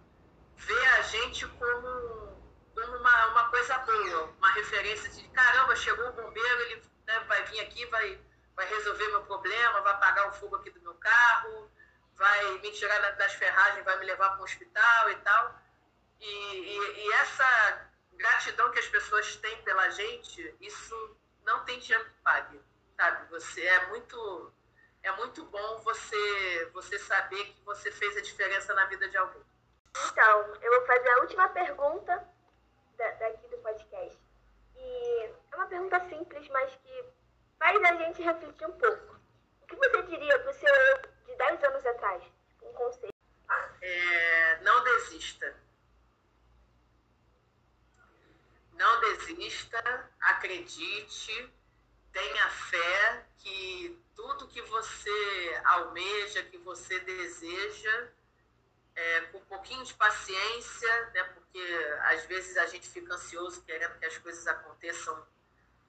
vê 0.56 0.86
a 0.88 1.02
gente 1.04 1.48
como, 1.48 2.42
como 2.74 2.98
uma, 2.98 3.28
uma 3.28 3.50
coisa 3.50 3.78
boa, 3.80 4.24
uma 4.38 4.52
referência 4.52 5.10
de 5.10 5.28
caramba, 5.30 5.76
chegou 5.76 6.08
o 6.10 6.14
bombeiro, 6.14 6.62
ele 6.64 6.84
né, 7.08 7.20
vai 7.22 7.44
vir 7.46 7.62
aqui, 7.62 7.86
vai, 7.88 8.20
vai 8.56 8.68
resolver 8.68 9.08
meu 9.08 9.24
problema, 9.24 9.82
vai 9.82 9.94
apagar 9.94 10.30
o 10.30 10.34
fogo 10.34 10.58
aqui 10.58 10.70
do 10.70 10.82
meu 10.82 10.96
carro, 10.96 11.72
vai 12.16 12.60
me 12.60 12.72
tirar 12.72 13.00
das 13.16 13.34
ferragens, 13.34 13.86
vai 13.86 13.98
me 14.00 14.06
levar 14.06 14.32
para 14.32 14.42
um 14.42 14.44
hospital 14.44 15.12
e 15.12 15.16
tal. 15.18 15.60
E, 16.20 16.26
e, 16.26 17.06
e, 17.06 17.14
essa 17.14 17.90
gratidão 18.14 18.72
que 18.72 18.80
as 18.80 18.88
pessoas 18.88 19.36
têm 19.38 19.62
pela 19.64 19.90
gente, 19.90 20.56
isso 20.60 21.18
não 21.46 21.64
tem 21.64 21.80
dinheiro 21.80 22.06
que 22.06 22.22
pague, 22.24 22.60
sabe? 22.98 23.26
Você 23.30 23.66
é 23.66 23.88
muito 23.88 24.54
é 25.02 25.12
muito 25.14 25.46
bom 25.46 25.78
você 25.80 26.70
você 26.74 27.00
saber 27.00 27.46
que 27.46 27.62
você 27.64 27.90
fez 27.92 28.18
a 28.18 28.22
diferença 28.22 28.74
na 28.74 28.86
vida 28.86 29.08
de 29.08 29.18
alguém. 29.18 29.42
Então, 30.12 30.56
eu 30.62 30.72
vou 30.78 30.86
fazer 30.86 31.10
a 31.10 31.20
última 31.20 31.50
pergunta 31.50 32.28
da, 32.98 33.12
daqui 33.12 33.48
do 33.48 33.58
podcast. 33.58 34.20
E 34.76 35.32
é 35.52 35.56
uma 35.56 35.68
pergunta 35.68 36.00
simples, 36.10 36.48
mas 36.50 36.76
que 36.76 37.06
faz 37.58 37.84
a 37.84 37.96
gente 37.96 38.22
refletir 38.22 38.68
um 38.68 38.78
pouco. 38.78 39.20
O 39.62 39.68
que 39.68 39.76
você 39.76 40.02
diria 40.04 40.40
para 40.40 40.52
o 40.52 40.54
seu 40.54 40.74
eu 40.74 41.02
de 41.26 41.36
10 41.36 41.64
anos 41.64 41.86
atrás? 41.86 42.24
Um 42.62 42.74
conselho. 42.74 43.14
É, 43.82 44.58
não 44.62 44.84
desista. 44.84 45.56
Não 48.80 49.02
desista, 49.02 50.10
acredite, 50.22 51.54
tenha 52.14 52.50
fé 52.50 53.26
que 53.40 54.02
tudo 54.16 54.48
que 54.48 54.62
você 54.62 55.62
almeja, 55.66 56.44
que 56.44 56.58
você 56.60 56.98
deseja, 57.02 58.08
é, 58.96 59.22
com 59.32 59.38
um 59.40 59.46
pouquinho 59.46 59.84
de 59.84 59.94
paciência, 59.96 61.12
né, 61.14 61.24
porque 61.26 61.62
às 62.04 62.26
vezes 62.28 62.56
a 62.56 62.68
gente 62.68 62.88
fica 62.88 63.16
ansioso 63.16 63.62
querendo 63.64 64.00
que 64.00 64.06
as 64.06 64.18
coisas 64.18 64.48
aconteçam 64.48 65.28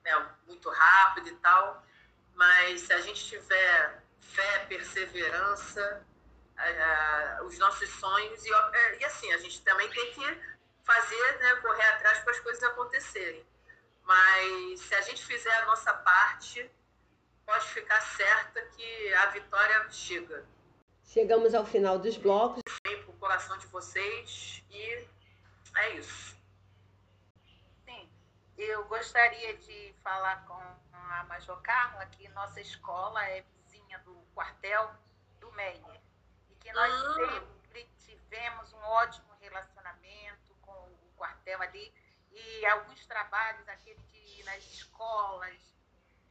né, 0.03 0.37
muito 0.48 0.68
rápido 0.68 1.29
e 1.29 1.37
tal, 1.37 1.87
mas 2.35 2.81
se 2.81 2.92
a 2.92 3.00
gente 3.00 3.24
tiver 3.24 4.03
fé, 4.20 4.66
perseverança, 4.66 6.05
os 7.44 7.57
nossos 7.57 7.88
sonhos, 7.88 8.44
e, 8.44 8.53
é, 8.53 8.98
e, 8.98 9.05
assim, 9.05 9.33
a 9.33 9.38
gente 9.38 9.62
também 9.62 9.88
tem 9.90 10.12
que 10.12 10.50
fazer, 10.90 11.38
né, 11.38 11.55
correr 11.57 11.88
atrás 11.90 12.18
para 12.20 12.33
as 12.33 12.40
coisas 12.40 12.62
acontecerem. 12.64 13.46
Mas 14.03 14.81
se 14.81 14.94
a 14.94 15.00
gente 15.03 15.24
fizer 15.24 15.55
a 15.62 15.66
nossa 15.66 15.94
parte, 15.94 16.68
pode 17.46 17.64
ficar 17.68 18.00
certa 18.00 18.61
que 18.62 19.14
a 19.14 19.26
vitória 19.26 19.88
chega. 19.90 20.44
Chegamos 21.05 21.55
ao 21.55 21.64
final 21.64 21.98
dos 21.98 22.16
blocos. 22.16 22.62
Para 22.83 23.11
o 23.11 23.12
coração 23.18 23.57
de 23.59 23.66
vocês 23.68 24.64
e 24.70 25.09
é 25.76 25.90
isso. 25.94 26.37
Sim, 27.85 28.11
eu 28.59 28.85
gostaria 28.87 29.57
de 29.59 29.94
falar 30.03 30.44
com 30.46 30.61
a 30.92 31.24
Major 31.24 31.61
Carla 31.62 32.07
que 32.07 32.29
nossa 32.31 32.61
escola 32.61 33.24
é 33.26 33.44
vizinha 33.55 33.98
do 34.00 34.14
quartel 34.35 34.90
do 35.40 35.53
Meyer 35.53 36.00
e 36.50 36.55
que 36.57 36.72
nós 36.72 36.92
ah. 36.92 37.14
sempre 37.14 37.88
tivemos 38.05 38.72
um 38.72 38.83
ótimo 38.83 39.33
relacionamento 39.40 40.50
quartel 41.21 41.61
ali 41.61 41.95
e 42.33 42.67
alguns 42.67 43.05
trabalhos, 43.07 43.69
aquele 43.69 44.01
de 44.05 44.41
ir 44.41 44.45
nas 44.45 44.65
escolas, 44.65 45.59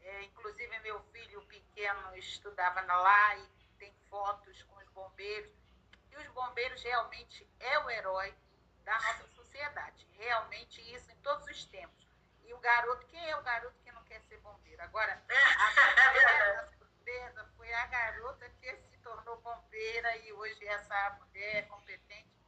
é, 0.01 0.23
inclusive 0.23 0.79
meu 0.79 0.99
filho 1.11 1.41
pequeno 1.43 2.15
estudava 2.17 2.81
lá 2.81 3.35
e 3.37 3.47
tem 3.77 3.93
fotos 4.09 4.63
com 4.63 4.75
os 4.77 4.89
bombeiros. 4.89 5.51
E 6.09 6.17
os 6.17 6.27
bombeiros 6.29 6.81
realmente 6.81 7.47
é 7.59 7.79
o 7.79 7.89
herói 7.91 8.33
da 8.83 8.93
nossa 8.99 9.27
sociedade. 9.27 10.07
Realmente 10.17 10.81
isso 10.95 11.11
em 11.11 11.15
todos 11.17 11.45
os 11.45 11.65
tempos. 11.65 12.07
E 12.43 12.53
o 12.53 12.57
garoto, 12.57 13.05
quem 13.05 13.29
é 13.29 13.35
o 13.35 13.43
garoto 13.43 13.77
que 13.83 13.91
não 13.91 14.03
quer 14.05 14.19
ser 14.21 14.37
bombeiro? 14.37 14.81
Agora, 14.81 15.21
a 15.29 16.67
surpresa 16.79 17.47
foi 17.55 17.71
a 17.71 17.85
garota 17.85 18.49
que 18.59 18.75
se 18.75 18.97
tornou 19.03 19.39
bombeira 19.41 20.17
e 20.17 20.33
hoje 20.33 20.65
essa 20.65 21.11
mulher 21.19 21.67
competente. 21.67 22.38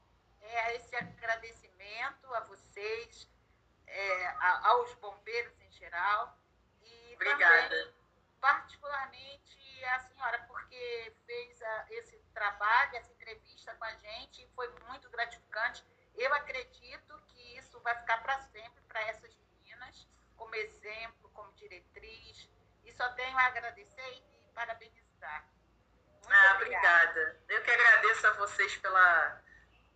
É 0.42 0.76
esse 0.76 0.96
agradecimento 0.96 2.34
a 2.34 2.39
vocês, 2.42 3.28
é, 3.88 4.28
aos 4.64 4.94
bombeiros 4.96 5.60
em 5.62 5.72
geral. 5.72 6.38
E 6.82 7.14
Obrigada. 7.16 7.70
Também, 7.70 7.94
particularmente 8.39 9.62
a 9.86 10.00
senhora, 10.00 10.39
porque 10.48 11.14
fez 11.26 11.62
a, 11.62 11.86
esse 11.92 12.18
trabalho, 12.34 12.96
essa 12.96 13.12
entrevista 13.12 13.74
com 13.76 13.86
a 13.86 13.94
gente, 13.96 14.48
foi 14.56 14.68
muito 14.88 15.10
gratificante. 15.10 15.84
Eu 16.16 16.34
acredito 16.34 17.22
que 17.28 17.58
isso 17.58 17.80
vai 17.82 17.96
ficar 18.00 18.22
para 18.22 18.39
sempre 18.39 18.82
para 18.84 19.02
essas 19.04 19.34
meninas, 19.36 20.08
como 20.36 20.54
exemplo, 20.56 21.30
como 21.34 21.52
diretriz. 21.54 22.50
E 22.84 22.92
só 22.94 23.08
tenho 23.14 23.38
a 23.38 23.46
agradecer 23.46 24.12
e 24.14 24.24
parabenizar. 24.54 25.48
Muito 26.24 26.34
ah, 26.34 26.56
obrigada. 26.56 27.10
obrigada. 27.10 27.44
Eu 27.48 27.64
que 27.64 27.72
agradeço 27.72 28.28
a 28.28 28.34
vocês 28.34 28.78
pela, 28.78 29.42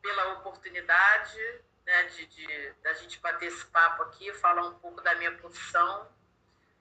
pela 0.05 0.33
oportunidade 0.33 1.61
né, 1.83 2.03
de, 2.03 2.27
de 2.27 2.73
da 2.83 2.93
gente 2.93 3.19
bater 3.19 3.47
esse 3.47 3.65
papo 3.65 4.03
aqui, 4.03 4.31
falar 4.35 4.67
um 4.67 4.75
pouco 4.75 5.01
da 5.01 5.15
minha 5.15 5.31
profissão 5.37 6.07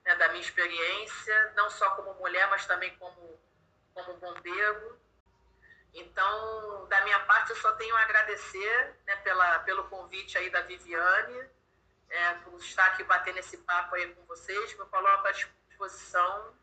né, 0.05 0.15
da 0.15 0.27
minha 0.29 0.41
experiência, 0.41 1.53
não 1.55 1.69
só 1.69 1.89
como 1.91 2.13
mulher, 2.13 2.47
mas 2.49 2.65
também 2.65 2.95
como, 2.97 3.39
como 3.93 4.13
bombeiro. 4.17 4.99
Então, 5.93 6.85
da 6.87 7.01
minha 7.03 7.19
parte, 7.21 7.49
eu 7.49 7.55
só 7.55 7.71
tenho 7.73 7.95
a 7.95 8.01
agradecer 8.01 8.95
né, 9.07 9.15
pela, 9.17 9.59
pelo 9.59 9.85
convite 9.85 10.37
aí 10.37 10.49
da 10.51 10.61
Viviane, 10.61 11.49
é, 12.09 12.33
por 12.35 12.59
estar 12.59 12.85
aqui 12.87 13.03
batendo 13.03 13.39
esse 13.39 13.57
papo 13.57 13.95
aí 13.95 14.13
com 14.13 14.23
vocês. 14.25 14.77
Me 14.77 14.85
coloco 14.85 15.27
à 15.27 15.31
disposição 15.31 16.53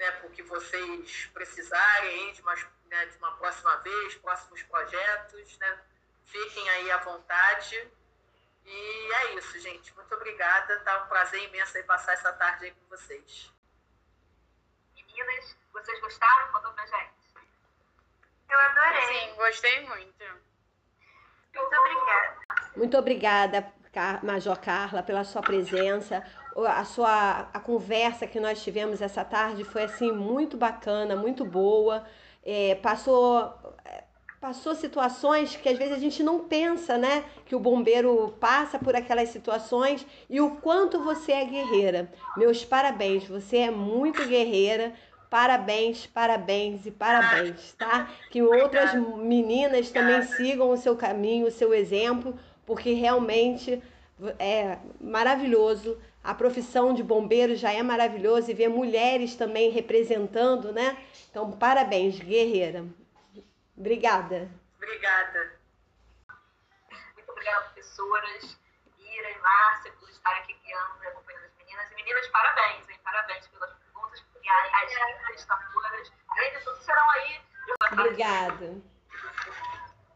né, 0.00 0.10
por 0.12 0.30
que 0.30 0.42
vocês 0.42 1.30
precisarem 1.34 2.32
de 2.32 2.40
uma, 2.40 2.54
né, 2.86 3.06
de 3.06 3.18
uma 3.18 3.32
próxima 3.36 3.76
vez, 3.76 4.14
próximos 4.16 4.62
projetos. 4.62 5.58
Né? 5.58 5.78
Fiquem 6.24 6.68
aí 6.70 6.90
à 6.90 6.96
vontade. 6.98 7.86
E 8.64 9.12
é 9.12 9.34
isso, 9.34 9.60
gente. 9.60 9.94
Muito 9.94 10.14
obrigada. 10.14 10.80
Tá 10.80 11.04
um 11.04 11.08
prazer 11.08 11.42
imenso 11.44 11.76
aí 11.76 11.82
passar 11.84 12.14
essa 12.14 12.32
tarde 12.32 12.64
aí 12.64 12.70
com 12.70 12.88
vocês. 12.88 13.52
Meninas, 14.96 15.56
vocês 15.72 16.00
gostaram? 16.00 16.50
Contou 16.50 16.72
pra 16.72 16.86
gente. 16.86 17.20
Eu 18.48 18.58
adorei. 18.58 19.02
Sim, 19.02 19.34
gostei 19.34 19.86
muito. 19.86 20.24
Muito 21.54 21.76
obrigada. 21.76 22.40
Muito 22.76 22.96
obrigada, 22.96 23.74
Major 24.22 24.58
Carla, 24.60 25.02
pela 25.02 25.24
sua 25.24 25.42
presença. 25.42 26.24
A 26.66 26.84
sua 26.84 27.48
a 27.52 27.60
conversa 27.60 28.26
que 28.26 28.40
nós 28.40 28.62
tivemos 28.62 29.00
essa 29.00 29.24
tarde 29.24 29.64
foi 29.64 29.84
assim 29.84 30.12
muito 30.12 30.56
bacana, 30.56 31.16
muito 31.16 31.44
boa. 31.44 32.04
É, 32.44 32.74
passou 32.76 33.52
passou 34.40 34.74
situações 34.74 35.54
que 35.54 35.68
às 35.68 35.76
vezes 35.76 35.92
a 35.92 35.98
gente 35.98 36.22
não 36.22 36.40
pensa, 36.40 36.96
né? 36.96 37.24
Que 37.44 37.54
o 37.54 37.60
bombeiro 37.60 38.34
passa 38.40 38.78
por 38.78 38.96
aquelas 38.96 39.28
situações 39.28 40.06
e 40.30 40.40
o 40.40 40.56
quanto 40.56 41.02
você 41.02 41.32
é 41.32 41.44
guerreira. 41.44 42.10
Meus 42.36 42.64
parabéns, 42.64 43.26
você 43.28 43.58
é 43.58 43.70
muito 43.70 44.26
guerreira. 44.26 44.94
Parabéns, 45.28 46.06
parabéns 46.06 46.86
e 46.86 46.90
parabéns, 46.90 47.72
tá? 47.74 48.10
Que 48.30 48.42
outras 48.42 48.94
meninas 48.94 49.90
também 49.90 50.22
sigam 50.22 50.70
o 50.70 50.76
seu 50.76 50.96
caminho, 50.96 51.46
o 51.46 51.52
seu 51.52 51.72
exemplo, 51.72 52.36
porque 52.66 52.94
realmente 52.94 53.80
é 54.38 54.78
maravilhoso. 55.00 55.96
A 56.22 56.34
profissão 56.34 56.92
de 56.92 57.02
bombeiro 57.02 57.56
já 57.56 57.72
é 57.72 57.82
maravilhosa 57.82 58.50
e 58.50 58.54
ver 58.54 58.68
mulheres 58.68 59.34
também 59.36 59.70
representando, 59.70 60.70
né? 60.70 61.02
Então, 61.30 61.50
parabéns, 61.52 62.18
guerreira. 62.18 62.84
Obrigada. 63.76 64.50
Obrigada. 64.76 65.58
Muito 67.14 67.30
obrigada, 67.30 67.62
professoras, 67.62 68.58
Ira 68.98 69.30
e 69.30 69.38
Márcia, 69.38 69.92
por 69.92 70.10
estarem 70.10 70.42
aqui 70.42 70.56
guiando 70.62 71.02
e 71.02 71.06
acompanhando 71.06 71.44
as 71.44 71.56
meninas. 71.56 71.90
E 71.90 71.94
meninas, 71.94 72.26
parabéns, 72.28 72.88
hein? 72.90 72.98
Parabéns 73.02 73.46
pelas 73.48 73.72
perguntas, 73.72 74.24
e 74.42 74.48
as 75.32 75.44
taburas. 75.46 76.12
Além 76.28 76.52
de 76.52 76.64
tudo, 76.64 76.82
serão 76.82 77.10
aí. 77.10 77.40
Obrigada. 77.92 78.82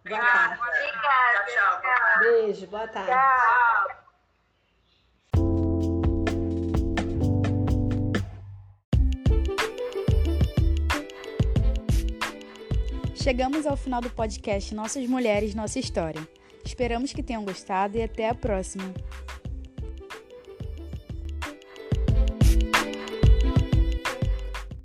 Boa 0.07 0.21
tarde. 0.21 0.61
Obrigada. 0.61 1.45
Tchau, 1.47 1.81
tchau. 1.81 2.19
Beijo, 2.19 2.67
boa 2.67 2.89
tarde. 2.89 3.11
Tchau. 3.11 4.04
Chegamos 13.25 13.67
ao 13.67 13.75
final 13.75 14.03
do 14.03 14.11
podcast 14.11 14.75
Nossas 14.75 15.07
Mulheres, 15.07 15.55
Nossa 15.55 15.79
História. 15.79 16.29
Esperamos 16.63 17.11
que 17.11 17.23
tenham 17.23 17.43
gostado 17.43 17.97
e 17.97 18.03
até 18.03 18.29
a 18.29 18.35
próxima! 18.35 18.93